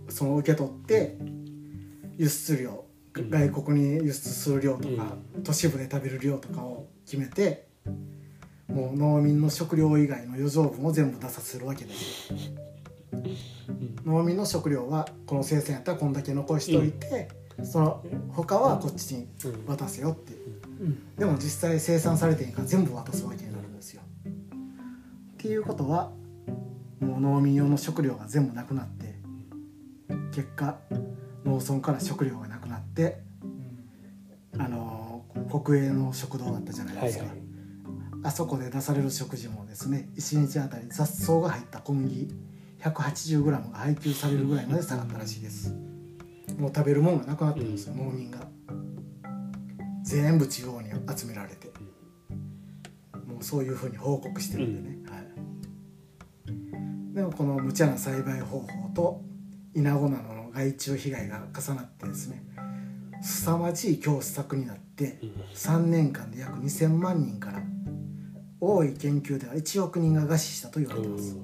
[0.09, 1.17] その受け取って
[2.17, 7.67] 輸出量外国に輸出する量とか、都市部で食べる量とかを決めて
[8.67, 12.33] もう農民の食料以外の余剰分を全部出させるわけです。
[12.33, 12.37] よ
[14.05, 17.29] 農民の食料はこの生産やったらこんだけ残しておいて、
[17.63, 19.27] その他はこっちに
[19.67, 20.33] 渡せよって、
[20.81, 20.83] う。
[20.83, 21.15] ん。
[21.15, 24.01] でも実際生産されてへんから全部渡すわけになるんですよ。
[24.03, 26.11] っていうことは
[26.99, 29.15] もう農民用の食料が全部なくなって
[30.33, 30.77] 結果
[31.45, 33.23] 農村から食料がなくなって
[35.63, 37.39] 国営の食堂あったじゃないですか、はいはい。
[38.23, 42.27] あそこで出される食事もですね1日あたり雑草が入った小麦
[42.81, 45.73] 180g が配給されるぐらいまで下がったらしいです
[46.57, 48.39] もう食べるもんがなくなってるんですよ、農民が。
[50.03, 51.65] 全部中央に集められて。
[53.35, 55.19] もうそういうふうに報告してるんでね、は
[57.11, 59.21] い、でもこの無茶な栽培方法と
[59.73, 62.43] イナゴなどの害虫被害が重なってですね
[63.21, 65.19] 凄まじい教施策になって
[65.53, 67.61] 3年間で約2000万人から
[68.61, 71.35] 多い研究では1億人が餓死したと言われてます。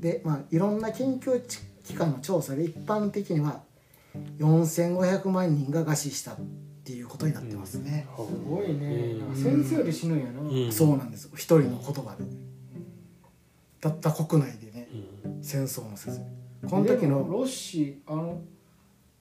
[0.00, 1.40] でまあいろんな研究
[1.82, 3.62] 機関の調査で一般的には
[4.38, 6.36] 4500万人が餓死したっ
[6.84, 9.16] ていうことになってますね、すごいね。
[9.34, 10.72] 先生より死ぬんやな、うん。
[10.72, 12.24] そうなんです一人の言葉で。
[13.80, 14.88] たった国内でね
[15.24, 15.42] うん。
[15.42, 16.20] 戦争もせず。
[16.68, 18.40] この時のロシあの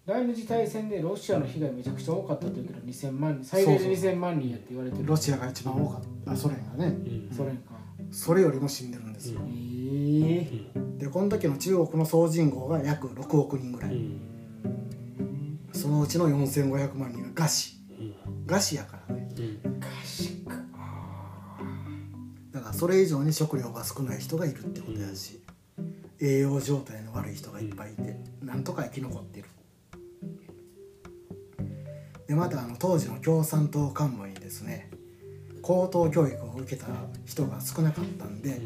[0.05, 4.11] 第二次大戦でロシアの被害めちゃくちゃ多かった時の2000万人最大でそうそう。
[4.11, 5.05] 2000万人やって言われてる。
[5.05, 6.31] ロシアが一番多かった。
[6.33, 6.87] あソ連がね。
[6.87, 7.35] うん。
[7.35, 7.73] ソ連か。
[8.11, 9.39] それよりも死んでるんですよ。
[9.47, 13.95] ええでこの時の中国の総人口が約6億人ぐらい。
[13.95, 14.32] うん
[15.83, 17.75] そのうちの4500万人が餓死。
[17.99, 18.45] うん。
[18.47, 19.29] 餓死やからね。
[19.37, 19.81] うん。
[19.81, 19.87] か。
[22.53, 25.41] だからそれ以上に食料が少ない人がいるってことやし、
[26.21, 29.49] 栄養状態の悪い人がいっぱいいて、なんとか生き残っている。
[32.27, 34.89] でまたあの当時の共産党幹部にですね
[35.61, 36.87] 高等教育を受けた
[37.25, 38.61] 人が少なかったんで、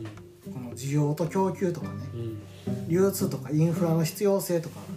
[0.53, 2.87] この需要と供給とかねうん。
[2.87, 4.81] 流通とかインフラの必要性とか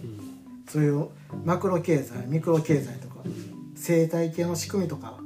[0.67, 1.09] そういう
[1.43, 3.15] マクロ経済ミクロ経済とか
[3.75, 5.19] 生態系の仕組みとか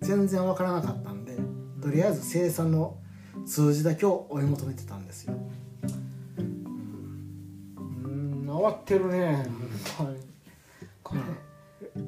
[0.00, 1.36] 全然わからなかったんで
[1.82, 2.96] とりあえず生産の
[3.44, 5.34] 数字だけを追い求めてたんですよ。
[7.76, 9.46] うん慌てるね。
[9.98, 10.16] はい。
[11.02, 11.20] これ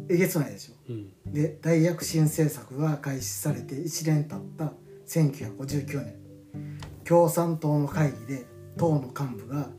[0.08, 0.74] えげつないでしょ。
[0.88, 1.32] うん。
[1.32, 4.72] で大躍進政策が開始されて1年経った
[5.06, 6.28] 1959年。
[7.08, 8.44] 共産党の会議で
[8.76, 9.70] 党の幹部が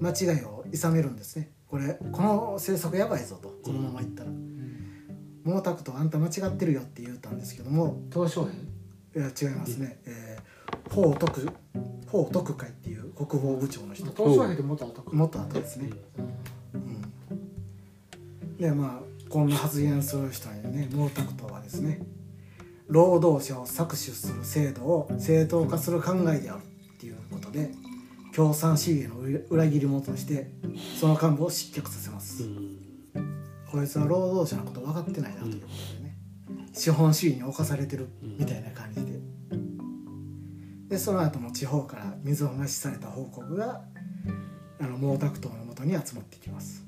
[0.00, 4.30] 間違いを諌めるんですねこれこの政策やばいぞとこのままいったら。
[5.44, 8.48] 毛沢東あんた間違ってるよって言ったんですけども鄧小
[9.12, 11.50] 平いや違いますね、えー、法徳
[12.06, 14.06] 法徳会っていう国防部長の人。
[14.06, 15.90] 鄧小平って元後かもっと後ですね、
[16.74, 21.98] うん、でまあこんな発言する人にね毛沢東はですね
[22.86, 27.72] 労働者を搾取する制度を正当化する考えであるっていうことで
[28.34, 29.20] 共産主義の
[29.50, 30.50] 裏切り者として
[30.98, 32.84] その幹部を失脚させます、うん
[33.74, 36.16] こいつは労働者のこと分かってないなということでね。
[36.72, 39.18] 資本主義に侵されてるみたいな感じで。
[40.90, 43.82] でその後も地方から水を増しされた報告が
[44.80, 46.84] あの毛沢東のもとに集まってきます。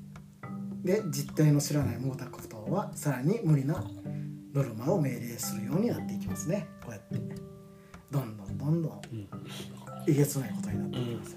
[0.81, 3.83] で実態の知らない毛沢東はさらに無理な
[4.53, 6.67] ノルマを命令するようになっていきますね。
[6.85, 7.17] こうやって。
[8.09, 9.01] どんどんどんどん。
[9.11, 9.27] うん。
[10.07, 11.36] えげつないことになっていきます、は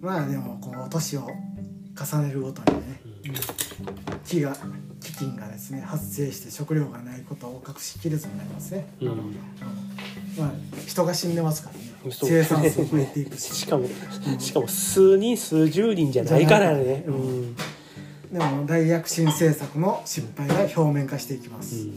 [0.00, 1.28] まあでもこう年を
[1.96, 3.00] 重ねるごとにね
[4.24, 4.54] 飢が
[5.00, 9.08] 飢饉がですね発生して食料がないことを隠しきれずになりますね、うん。
[10.38, 10.52] まあ
[10.86, 11.88] 人が死んでますからね。
[12.10, 13.86] 生産数増えていくし しかも
[14.38, 17.04] しかも数人数十人じゃないからね。
[17.06, 17.56] うん。
[18.32, 21.88] でも大躍進政策の失敗が表面化していきます、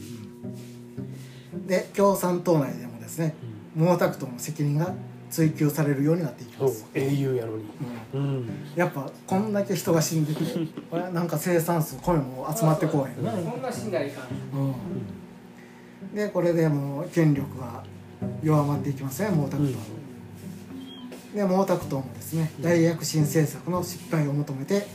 [1.68, 3.36] で共産党内でもですね
[3.78, 4.94] 毛沢東の責任が
[5.32, 7.63] 追及されるようになっていきそうます、英雄やのに。
[8.13, 8.22] うん。
[8.22, 10.44] うんやっぱこんだけ人が死んでて
[10.89, 13.62] これなんか生産数米も集まってこうへんな、こん。
[13.62, 17.84] な死んだらいかんうん、でこれでもう権力が
[18.44, 19.76] 弱まっていきますね毛沢東、
[21.34, 24.86] で毛沢東もですね大躍進政策の失敗を求めて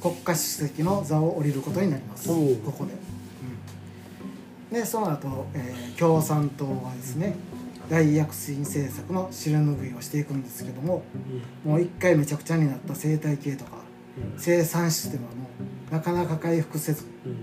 [0.00, 2.28] 国家主席の座を降りることになります。
[2.28, 2.34] こ
[2.72, 2.92] こで、
[4.72, 4.80] うん。
[4.80, 7.36] でその後、えー共産党はですね
[7.88, 11.02] 大躍進政策の尻拭いをしていくんですけども
[11.64, 13.78] もう一回めちゃくちゃになった生態系とか
[14.36, 15.48] 生産システムはも
[15.90, 17.36] うなかなか回復せずうん。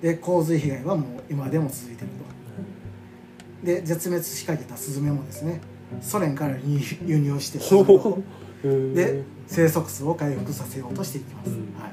[0.00, 3.66] で洪水被害はもう今でも続いていると。
[3.66, 5.60] で絶滅しかけたスズメもですね
[6.00, 7.58] ソ連から輸輸入して
[8.94, 11.56] で生息数を回復させようとしていきます、うん。
[11.78, 11.90] は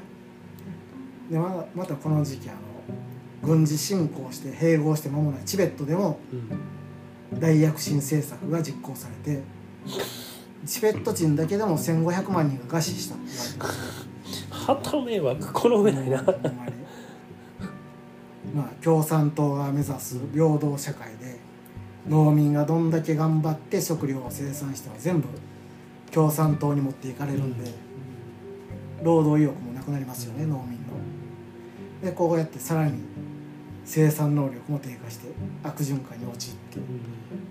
[1.30, 2.58] い、でままたこの時期あの
[3.42, 6.77] 軍事侵攻して併合して間もないチベットでもうん
[7.34, 9.42] 大躍進政策が実行されて
[10.66, 13.14] チベット人だけでも1500万人が餓死した。
[13.14, 16.22] って言われてますはた迷惑この上ないな。
[18.54, 21.38] まあ共産党が目指す平等社会で
[22.08, 25.28] 農民がどんだけ頑張って食料を生産しても全部
[26.10, 27.70] 共産党に持っていかれるんで、
[29.02, 30.88] 労働意欲もなくなりますよね農民の。
[32.02, 32.94] でこうやってさらに
[33.84, 35.28] 生産能力も低下して
[35.62, 36.78] 悪循環に陥って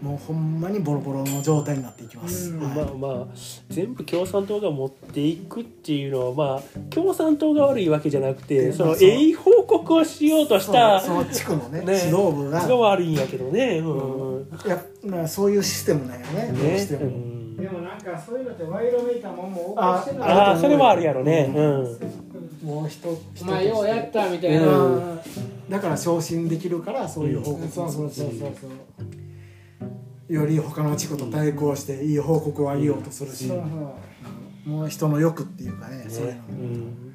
[0.02, 2.76] もうほんまにボロボロの状態になっていきます、うんはい。
[2.76, 3.28] まあまあ
[3.70, 12.68] 全部共産党が持っていくっていうのはまあ共産党が悪いわけじゃなくてそのえい報告をしようとしたそのその地区のねね指導部が。
[12.68, 14.50] が悪いんやけどねうん。
[14.68, 17.58] やなそういうシステムなんよねどうしてねうも、ん。
[17.58, 22.68] でもなんかそういうのって賄賂めいたもんもあ多くしてああそれはあるやろねううん。
[22.68, 25.20] もう人お前ようやったみたいな、うん。
[25.70, 27.68] だから昇進できるからそういう報告。
[27.68, 28.70] そうをそうそうそうそう
[30.28, 33.52] より他の地区と対抗していい報告をあげようとするし、
[34.66, 37.14] もう人の欲っていうかねそういうの、うん。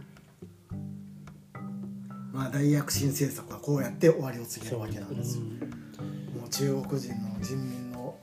[2.33, 5.47] まあ大躍進政策はこうやって終わりを告げるわけなんですよ、う。
[5.47, 6.41] ん。
[6.41, 8.17] もう中国人の人民の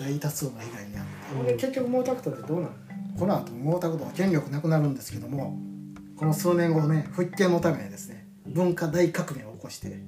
[0.00, 1.52] 大多数の被害に遭って。
[1.54, 2.74] 結局毛沢東ってどうなの？
[3.18, 5.58] この後毛沢東は権力なくなるんですけども
[6.16, 9.98] この数年後ね復権のためにですね文化大革命を起こして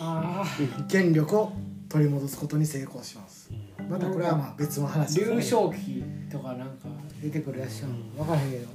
[0.00, 0.44] あ
[0.88, 1.52] 権力を
[1.88, 3.50] 取り戻すことに成功します
[3.88, 6.88] またこれはまあ別のあ話です劉少奇とかなんか
[7.22, 8.66] 出てくるやつじゃん分からへんけど、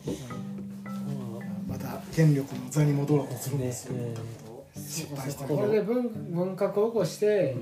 [1.67, 4.15] また権力の座に戻ろうとするんですよ、ね。
[4.75, 7.55] 失敗してこれで文文革を起こして、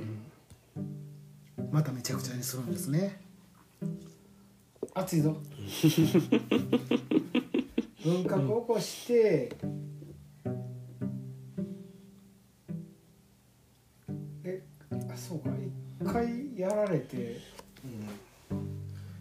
[1.71, 3.19] まためちゃくちゃにするんですね。
[4.93, 5.38] 熱いぞ。
[8.03, 9.51] 文革を起こして
[14.43, 14.63] え
[15.12, 15.49] あそうか。
[15.49, 17.39] 一回やられて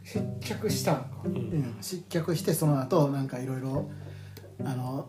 [0.05, 1.09] 失脚したんか。
[1.25, 1.77] うん。
[1.81, 3.91] 失脚してその後なんかいろいろ
[4.65, 5.09] あの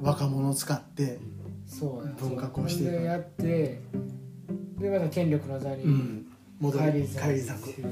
[0.00, 1.18] 若者を使って、
[1.66, 2.12] そうや。
[2.12, 3.80] 文革をしてやって
[4.78, 6.26] でまた権力の座にうん、
[6.60, 7.82] 戻り返り咲返り咲く。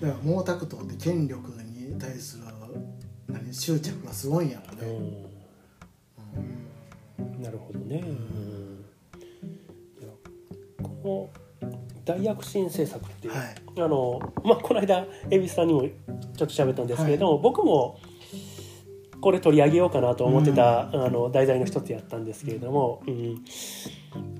[0.00, 2.44] だから毛沢東って権力に対する
[3.28, 4.82] 何執着がすごいんやろね、
[7.18, 7.42] うん。
[7.42, 8.02] なるほどね、
[10.82, 11.39] この
[12.14, 13.38] 大躍進政策って、はい。
[13.78, 15.92] あのまあこの間蛭子さんにもちょっ
[16.36, 17.98] と喋ったんですけれども、僕も
[19.20, 23.44] これ取り上げようかなと思ってた、あの題材の一つやったんですけれども、うん。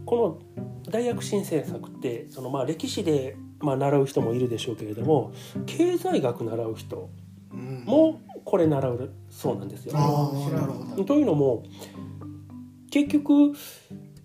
[0.05, 0.41] こ
[0.85, 5.33] の大躍進政策ってそのまあ歴史でまあ習う人もいるでしょうけれども
[5.67, 7.11] 経済学習う人
[7.53, 7.85] うん。
[7.85, 9.93] もこれ習うそうなんですよ。
[9.97, 11.05] ああ知らなかったなるほど。
[11.05, 11.63] というのも
[12.91, 13.53] 結局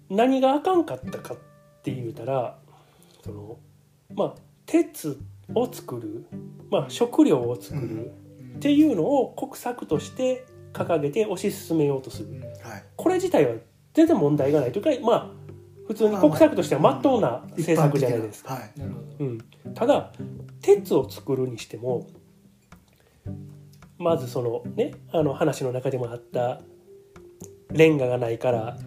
[0.10, 1.38] 何があかんかったかっ
[1.84, 2.58] て言うたら
[3.26, 3.58] その
[4.14, 4.36] まあ
[4.68, 5.20] 鉄
[5.56, 6.28] を作る、
[6.70, 8.12] まあ、食料を作る
[8.58, 12.40] っていうのを国策として掲げて推し進めようとする。
[12.64, 12.84] はい。
[12.96, 13.56] これ自体は
[13.96, 15.32] 全然問題がないというかまあ
[15.88, 18.56] 普通に国策としては真っ当な政策じゃないですか。
[18.56, 19.26] 一般的なるほど。
[19.26, 20.12] うん、ただ
[20.62, 22.08] 鉄を作るにしても
[23.98, 26.62] まずそのねあの話の中でもあった
[27.72, 28.78] レンガがないから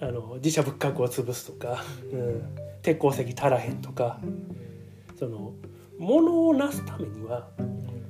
[0.00, 4.20] あの自社仏閣を潰すとか、うん、鉄鉱石足らへんとか
[5.18, 5.52] その
[5.98, 7.48] 物をなすためには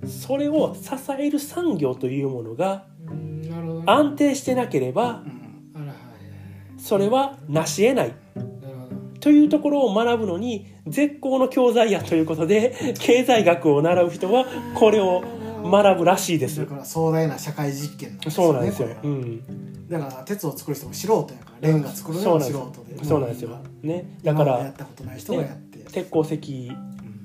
[0.07, 2.87] それを支える産業というものが
[3.87, 5.23] 安定してなければ
[6.79, 8.15] それは成し得ない。
[9.21, 15.23] というところを学ぶのに絶好の教材やということで経済学を習う人はこれを
[15.63, 16.61] 学ぶらしいです。
[16.61, 19.43] だから壮大な社会実験なんですそうなんですよ、うん、
[19.91, 23.05] だから鉄を作る人も素人やからレンガ作るのも素人で。
[23.05, 26.73] そうなんですよ、ね、だか今までやらったことない人がやって、鉄鉱石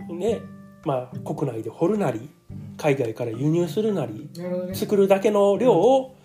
[0.09, 0.41] ね。
[0.83, 2.29] まあ国内で掘るなり
[2.77, 4.75] 海外から輸入するなりね。
[4.75, 6.15] 作るだけの量を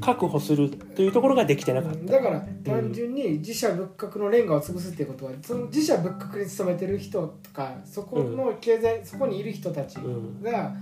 [0.00, 2.12] 確保するというところができてなかった。
[2.12, 10.42] だから単純に自社仏閣のレンガを潰すっていうことはその自社仏閣に勤めてる人とかそこの経済、そこにいる人たちうん。
[10.42, 10.74] が、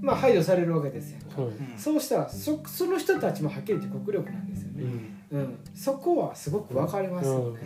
[0.00, 1.54] まあ、配慮されるわけですよ、うんうん。
[1.76, 4.84] そうしたらそその人たちもはっきり言って国力なんですよね、
[5.32, 5.40] うん。
[5.40, 5.58] うん。
[5.74, 7.60] そこはすごく分かりますよね、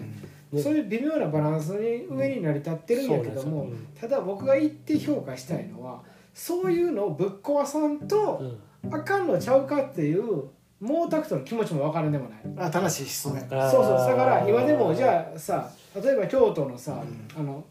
[0.52, 3.68] ねそういう微妙なバランスに上に成り立ってるんやけども、
[4.00, 8.58] ただ僕が言って評価したいのはそういうのをぶっ壊さんとうん。
[8.92, 10.42] あかんのちゃうかっていう
[10.80, 12.70] 毛沢東の気持ちも分からんでもない。
[12.70, 13.70] 新しい思想やからあー。
[13.72, 13.96] そうそう。
[13.96, 17.02] だから今でもじゃあさ例えば京都のさ、
[17.36, 17.64] あの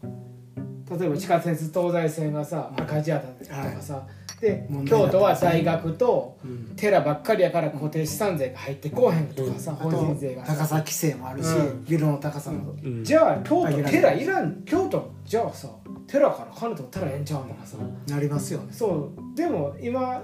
[0.90, 6.76] 例えば地下鉄東西線がさ赤字やったとかさ、で問題になって京都は大学とうん。
[6.76, 11.84] 寺ばっかりやから固定資産税が入ってこうへんとかさ、あ法人税とが高さ規制もあるし、うん。
[11.84, 13.04] ビルの高さの、うん。
[13.04, 14.62] じゃあ京都寺いらん。
[14.64, 15.68] 京都じゃあさ
[16.06, 17.78] 寺から金取ったらええんちゃうんとかさ、
[18.08, 18.66] なりますよね。
[18.72, 19.36] そう。
[19.36, 20.22] でも今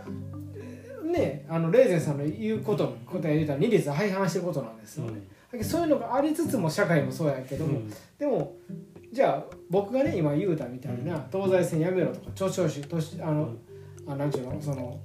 [1.05, 5.07] ねあのレーゼンさんの言うこと答え言うたら二律相反してることなんですよ。
[5.07, 7.93] ね、そういうのがありつつも社会もそうやけども、うん。
[8.18, 8.57] でも
[9.12, 13.55] じゃあ僕がね今言うたみたいな東西線やめろとか町長市都市あの、
[14.07, 14.61] あなんちゅうの？
[14.61, 15.01] その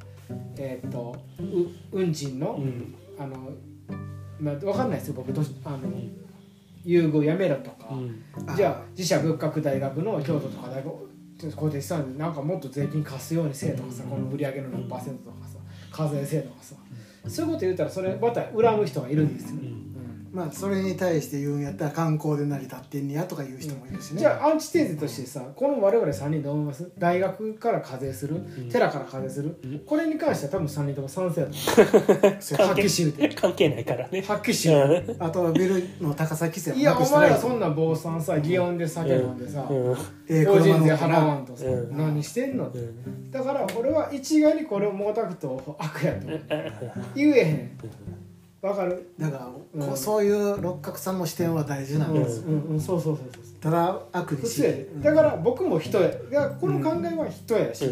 [0.58, 2.96] えーっとう運賃の、うん。
[3.18, 3.52] あの、
[4.40, 5.80] まあ、分かんないですよ僕都市あの
[6.84, 8.24] 優遇やめろとか、うん。
[8.56, 15.58] じゃあ自社仏閣大学の京都とか大学小手さんなんかもっと税金貸すようにせえとかさ、この売り上げの何パーセントとかさ
[15.92, 16.76] 課税せえとかさ、
[17.28, 19.60] そういうこと言ったらそれまた恨む人がいるんですよ、
[20.36, 26.92] まあそれに対して言うんやったら観光で成り立ってんねやとか言う人もいるしね、じゃあアンチテーゼとしてさこの我々3人どう思います？
[26.98, 29.80] 大学から課税する、寺から課税する、うん。
[29.80, 32.42] これに関しては多分3人とも賛成だと思う。
[32.42, 33.36] そう発揮し言うて。
[33.40, 34.22] 関係ないからね。
[34.22, 35.16] 発揮し言う。
[35.20, 39.68] あとはビルの高さ規制いやお前らそんな坊さんさ祇園で酒飲んでさ、ん。
[39.70, 39.96] うん。
[40.28, 41.98] ええ法人税払わんとさ、うん。
[41.98, 42.68] 何してんの？
[42.68, 43.32] ってうん。
[43.32, 46.28] だから俺は一概にこれを毛沢東を悪やと
[47.16, 47.72] 言えへん
[48.66, 49.12] わかる？
[49.20, 54.90] だから、こうそういう六角さんの視点は大事なうんんです、うんうんそうそうそうそうただ悪にし普通やで。
[55.02, 56.10] だから僕も人や。
[56.10, 57.86] いやこの考えは人やし、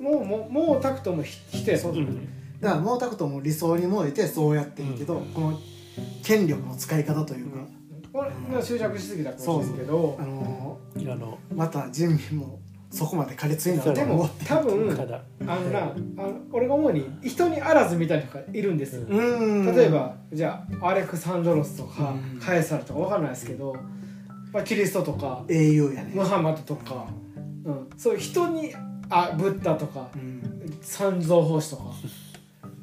[0.00, 1.78] もうもうもうタクトもひ人や。
[1.78, 2.28] そうだ,、うん
[2.60, 5.58] だから毛沢東も理想に燃えてそうやってるけど、この
[6.24, 7.58] 権力の使い方というか、
[8.12, 10.16] これまあ執着しすぎたかもしれないけど。
[10.18, 11.38] あのあの。
[11.54, 12.58] また人民も
[12.90, 14.00] そこまで苛烈になって
[14.46, 14.90] 多分
[15.46, 19.74] あのなあの俺が思うに人にあらずみたいな人がいるんですよ、うん。
[19.74, 22.40] 例えばじゃあアレクサンドロスとかうん。
[22.40, 23.76] カエサルとかわかんないですけど、
[24.52, 26.12] まあ、キリストとか英雄やね。
[26.14, 27.06] ムハンマドとか、
[27.64, 28.74] うん、そういう人に
[29.10, 30.78] あブッダとかうん。
[30.80, 31.84] 三蔵法師とか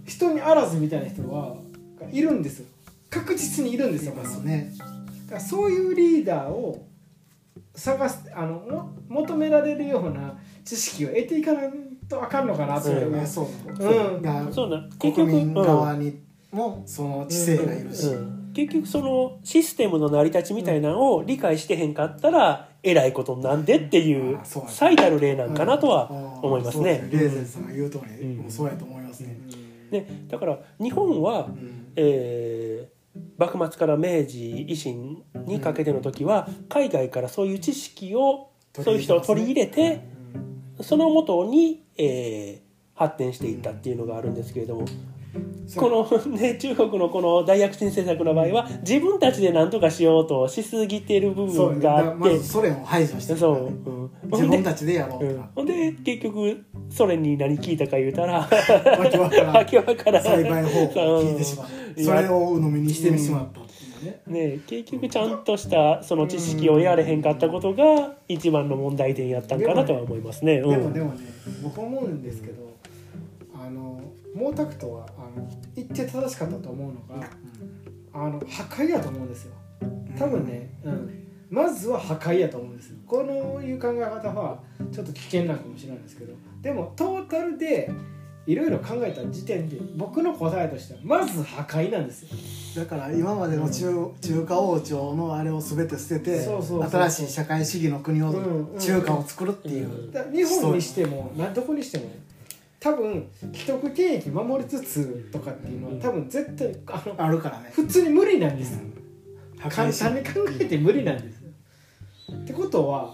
[0.05, 1.55] 人にあらずみたいな人は
[1.99, 2.67] がいるんですよ。
[3.09, 4.71] 確実にいるんですいよね。
[4.77, 6.85] だからそういうリーダーを
[7.75, 11.71] 探すあのも求められるような知識を得ていかない
[12.09, 13.45] とあかんのかなという、ねそう。
[13.67, 14.17] う。
[14.19, 14.21] ん。
[14.21, 16.21] だからそうな結局国民側に
[16.51, 18.51] もその知性がいるし、うん。
[18.53, 27.07] 結局そのシステムの成り立ちみたいなのを理解してへんかったらえらいことなんでっていう最たる例なんかなとは思いますね。
[27.11, 29.37] レーゼンさんが言う通り、うんもうそうやと思いますね、
[29.91, 31.93] でだから日本は、うん。
[31.95, 32.94] えー
[33.37, 40.01] 幕末から明治維新にかけての時は海外からそういう知識をそういう人を取り入れて
[40.81, 42.65] そのもとに、えー
[42.95, 44.85] 発展していったっていうのがあるんですけれども
[45.75, 53.39] この、ね、中国のこの大躍進政策の場合は自分たちで何とかしようとしすぎてる部分があっだからまてずソ連を排除してる。
[53.39, 55.35] そう、うん、自分たちでやろううん。
[55.35, 58.47] とか、ほんで結局ソ連に何聞いたか言うたらわ
[59.11, 59.55] けわからん。
[59.57, 60.23] わけわからん。
[60.23, 70.59] 栽培法を聞いてしまっうそれを鵜呑みにしてしまったっていうね、ね、結局ちゃんとしたその知識を得られへんかったことが一番の問題点やったんかなとは思いますね。
[70.59, 70.69] うん。
[70.69, 71.27] でもでもね
[71.63, 72.75] 僕思うんですけど
[73.53, 74.01] あの
[74.33, 77.27] 毛沢東はあの言って正しかったと思うのが
[78.13, 79.53] あの破壊やと思うんですよ。
[80.17, 82.97] 多分ね、うん、まずは破壊やと思うんですよ。
[83.05, 84.59] このいう考え方は
[84.91, 86.33] ちょっと危険なのかもしれないですけど。
[86.61, 87.91] でもトータルで
[88.47, 92.23] いろいろ考えた時点で僕の答えとしてはまず破壊なんです
[92.75, 92.83] よ。
[92.83, 98.79] だから今までの中中華王朝のあれを全て捨てて新しい社会主義の国をうんうん。
[98.79, 102.05] 中華を作るっていう、だ日本にしてもなどこにしても
[102.79, 107.71] 多分既得権益守りつつとかっていうのは多分絶対あのあるからね。
[107.73, 108.79] 普通に無理なんですよ。
[109.69, 112.35] 簡単に考えて無理なんですよ。
[112.35, 113.11] ってことは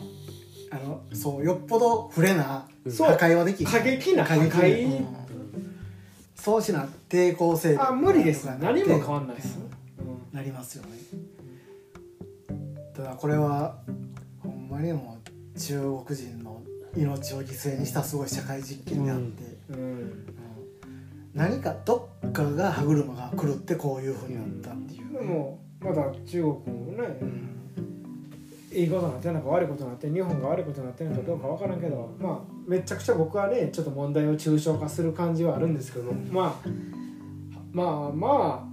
[0.72, 3.12] あのそうよっぽど不利な破そう。
[3.16, 5.21] 壊はできる過激な破壊うん
[6.42, 9.60] そうしな抵抗勢力あ無理です何も変わんないです、
[10.32, 10.98] なりますよね。
[12.96, 13.78] ただこれは
[14.40, 15.20] ほんまにも
[15.56, 16.60] う中国人の
[16.98, 19.80] 命を犠牲にしたすごい社会実験であって、うん。
[19.80, 20.36] うん。
[21.36, 27.52] 何かどっかが歯車が狂ってこういうふうになったっていう、でもまだ中国もね、うん。
[28.72, 36.70] いいことになってるのか悪いことになって日本が悪いことになってるのかどうかわからんけどまあめちゃくちゃ僕はねちょっと問題を抽象化する感じはあるんですけど、まあ
[37.72, 38.72] まあまあ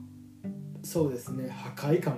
[0.83, 2.11] そうですね破壊か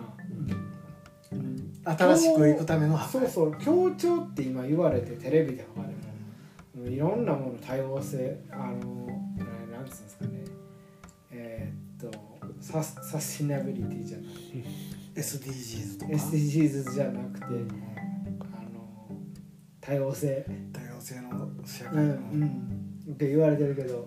[1.84, 3.20] な、新しくいくための破壊。
[3.22, 5.94] そうそう協調って今言われてテレビで他で
[6.74, 9.06] もいろんなもの多様性あの
[9.70, 10.44] ななんつうんですかね。
[11.30, 12.18] えーっと
[12.60, 14.26] サスサスティナビリティじゃない。
[15.14, 16.12] SDGs とか。
[16.12, 17.58] SDGs じゃなくてあの
[19.80, 20.46] 多様性、
[21.00, 22.10] 多様性の社会の、うん
[23.06, 24.06] うん、って言われてるけど、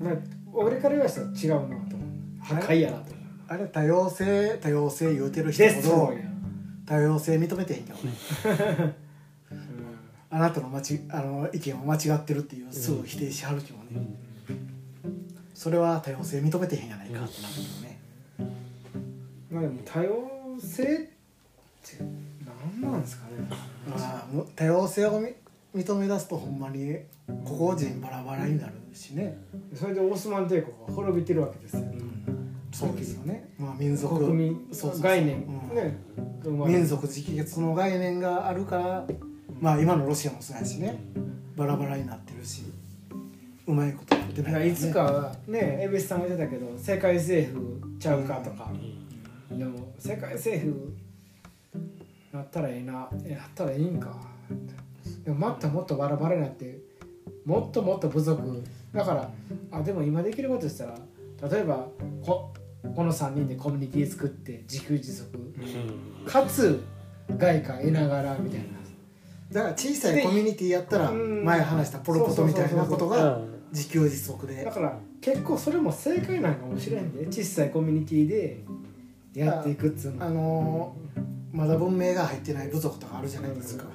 [0.00, 0.14] まあ
[0.52, 2.08] 俺から言わせたら違うなと思う。
[2.42, 3.14] 破壊やなと
[3.48, 6.14] あれ多様性多様性言うてる人ほど
[6.86, 8.12] 多様性認めてへんけどね。
[9.50, 9.58] うん。
[10.30, 13.84] あなたの間ちあの意見は間違ってるっていうすぐ否定しはるけどね、
[15.54, 18.50] それは多様性認めてへんやないかってなるけどね、
[19.50, 22.04] まあでも多様性って
[22.80, 23.32] 何なんですかね。
[23.88, 25.32] まあむ多様性をみ
[25.74, 26.96] 認め出すとほんまに
[27.44, 29.38] 個々人バラバラになるしね、
[29.74, 32.56] それでオスマン帝国が滅びてるわけですよ、うん。
[32.72, 34.16] そうですよね、まあ、民族。
[34.18, 34.68] 国民
[35.00, 35.76] 概念うん。
[35.76, 35.98] ね
[36.68, 39.06] 民族自決の概念があるから
[39.60, 40.96] まあ今のロシアもそうやしね。
[41.56, 42.62] バラバラになってるし
[43.66, 44.70] うまいことやってないからね。
[44.70, 48.70] いつかはね蛭子さんも言ってたけど世界政府ちゃうかとか、
[49.50, 50.94] でも世界政府
[52.32, 54.14] なったらええなえなったらいいんか
[55.26, 56.78] でももっともっとバラバラになって
[57.44, 58.62] もっともっと部族
[58.94, 59.30] だから
[59.72, 60.96] あでも今できることしたら
[61.50, 61.88] 例えば
[62.24, 62.54] こ
[62.94, 65.26] この3人でコミュニティ作って自給自足。
[66.24, 66.84] かつ
[67.36, 68.66] 外貨得ながらみたいな。
[69.50, 71.44] だから小さいコミュニティやったらうん。
[71.44, 74.64] 前話したポロポトみたいなことがうん自給自足で。
[74.64, 78.64] だから結構それも正解なんかもしれんで小さいコミュニティで
[79.34, 80.24] やっていくっつうの。
[80.24, 83.86] あのーまだ文明が入ってない部族とかあるじゃないですか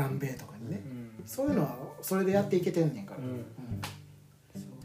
[0.00, 0.82] 南米とかにね。
[0.84, 1.26] うん。
[1.26, 3.20] そういうのはそれでやっていけてんねんから、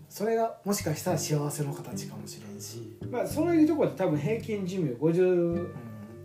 [0.10, 5.76] それがもしかしたら幸せの形かもしれんし、まあそういうところで多分平均寿命50う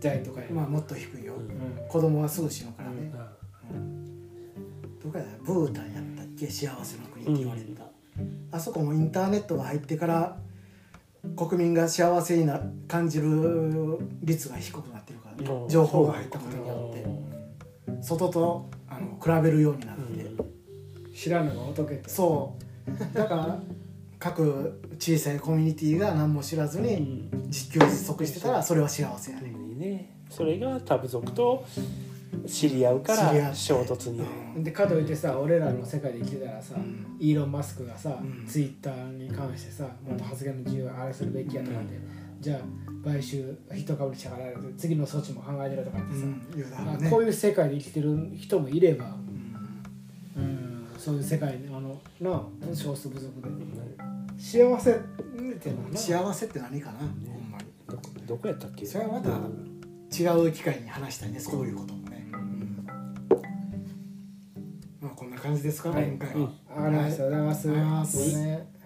[0.01, 1.89] 代とかまあもっと低いよ、うん。
[1.89, 3.13] 子供はすぐ死ぬからね、
[5.03, 6.47] どこやブータンやったっけ？
[6.47, 7.85] 幸せの国って言われた、
[8.57, 10.37] あそこもインターネットが入ってから
[11.37, 15.69] 国民が幸せにな感じる率が低くなってるから、うん。
[15.69, 17.07] 情報が入ったことによって。
[18.03, 23.15] 外とあの比べるようになって、知らぬが仏ってそう。
[23.15, 23.59] だから
[24.19, 27.31] 各小さいコミュニティが何も知らずうにん。
[27.47, 30.15] 自給自足してたらそれは幸せやね、うんね。
[30.29, 31.65] それが多部族と
[32.47, 34.21] 知り合うから衝突に。
[34.57, 34.63] うん。
[34.63, 37.17] でかといってさ俺らの世界で生きてたらさ、ん。
[37.19, 38.47] イーロン・マスクがさ、うん。
[38.47, 41.99] ツイッターに関してさもっと発言の自由をあれするべきやとかって、
[42.41, 42.61] じゃあ
[43.05, 44.45] 買収一株にしたから
[44.77, 47.11] 次の措置も考えてるとかってさ、うんね。
[47.11, 49.15] こういう世界で生きてる人もいれば、
[50.37, 53.49] うんうん、そういう世界にあのなあ少数部族で。
[54.39, 57.09] 幸せって幸せって何かな、ほん
[57.51, 57.65] まに。
[57.87, 58.87] どこどこやったっけ？
[58.87, 62.87] それはまた違う機会に話したいねそういうこともね、うん。
[64.99, 66.07] まあこんな感じですか、はい。
[66.07, 68.80] 今回は、ありがとうございます。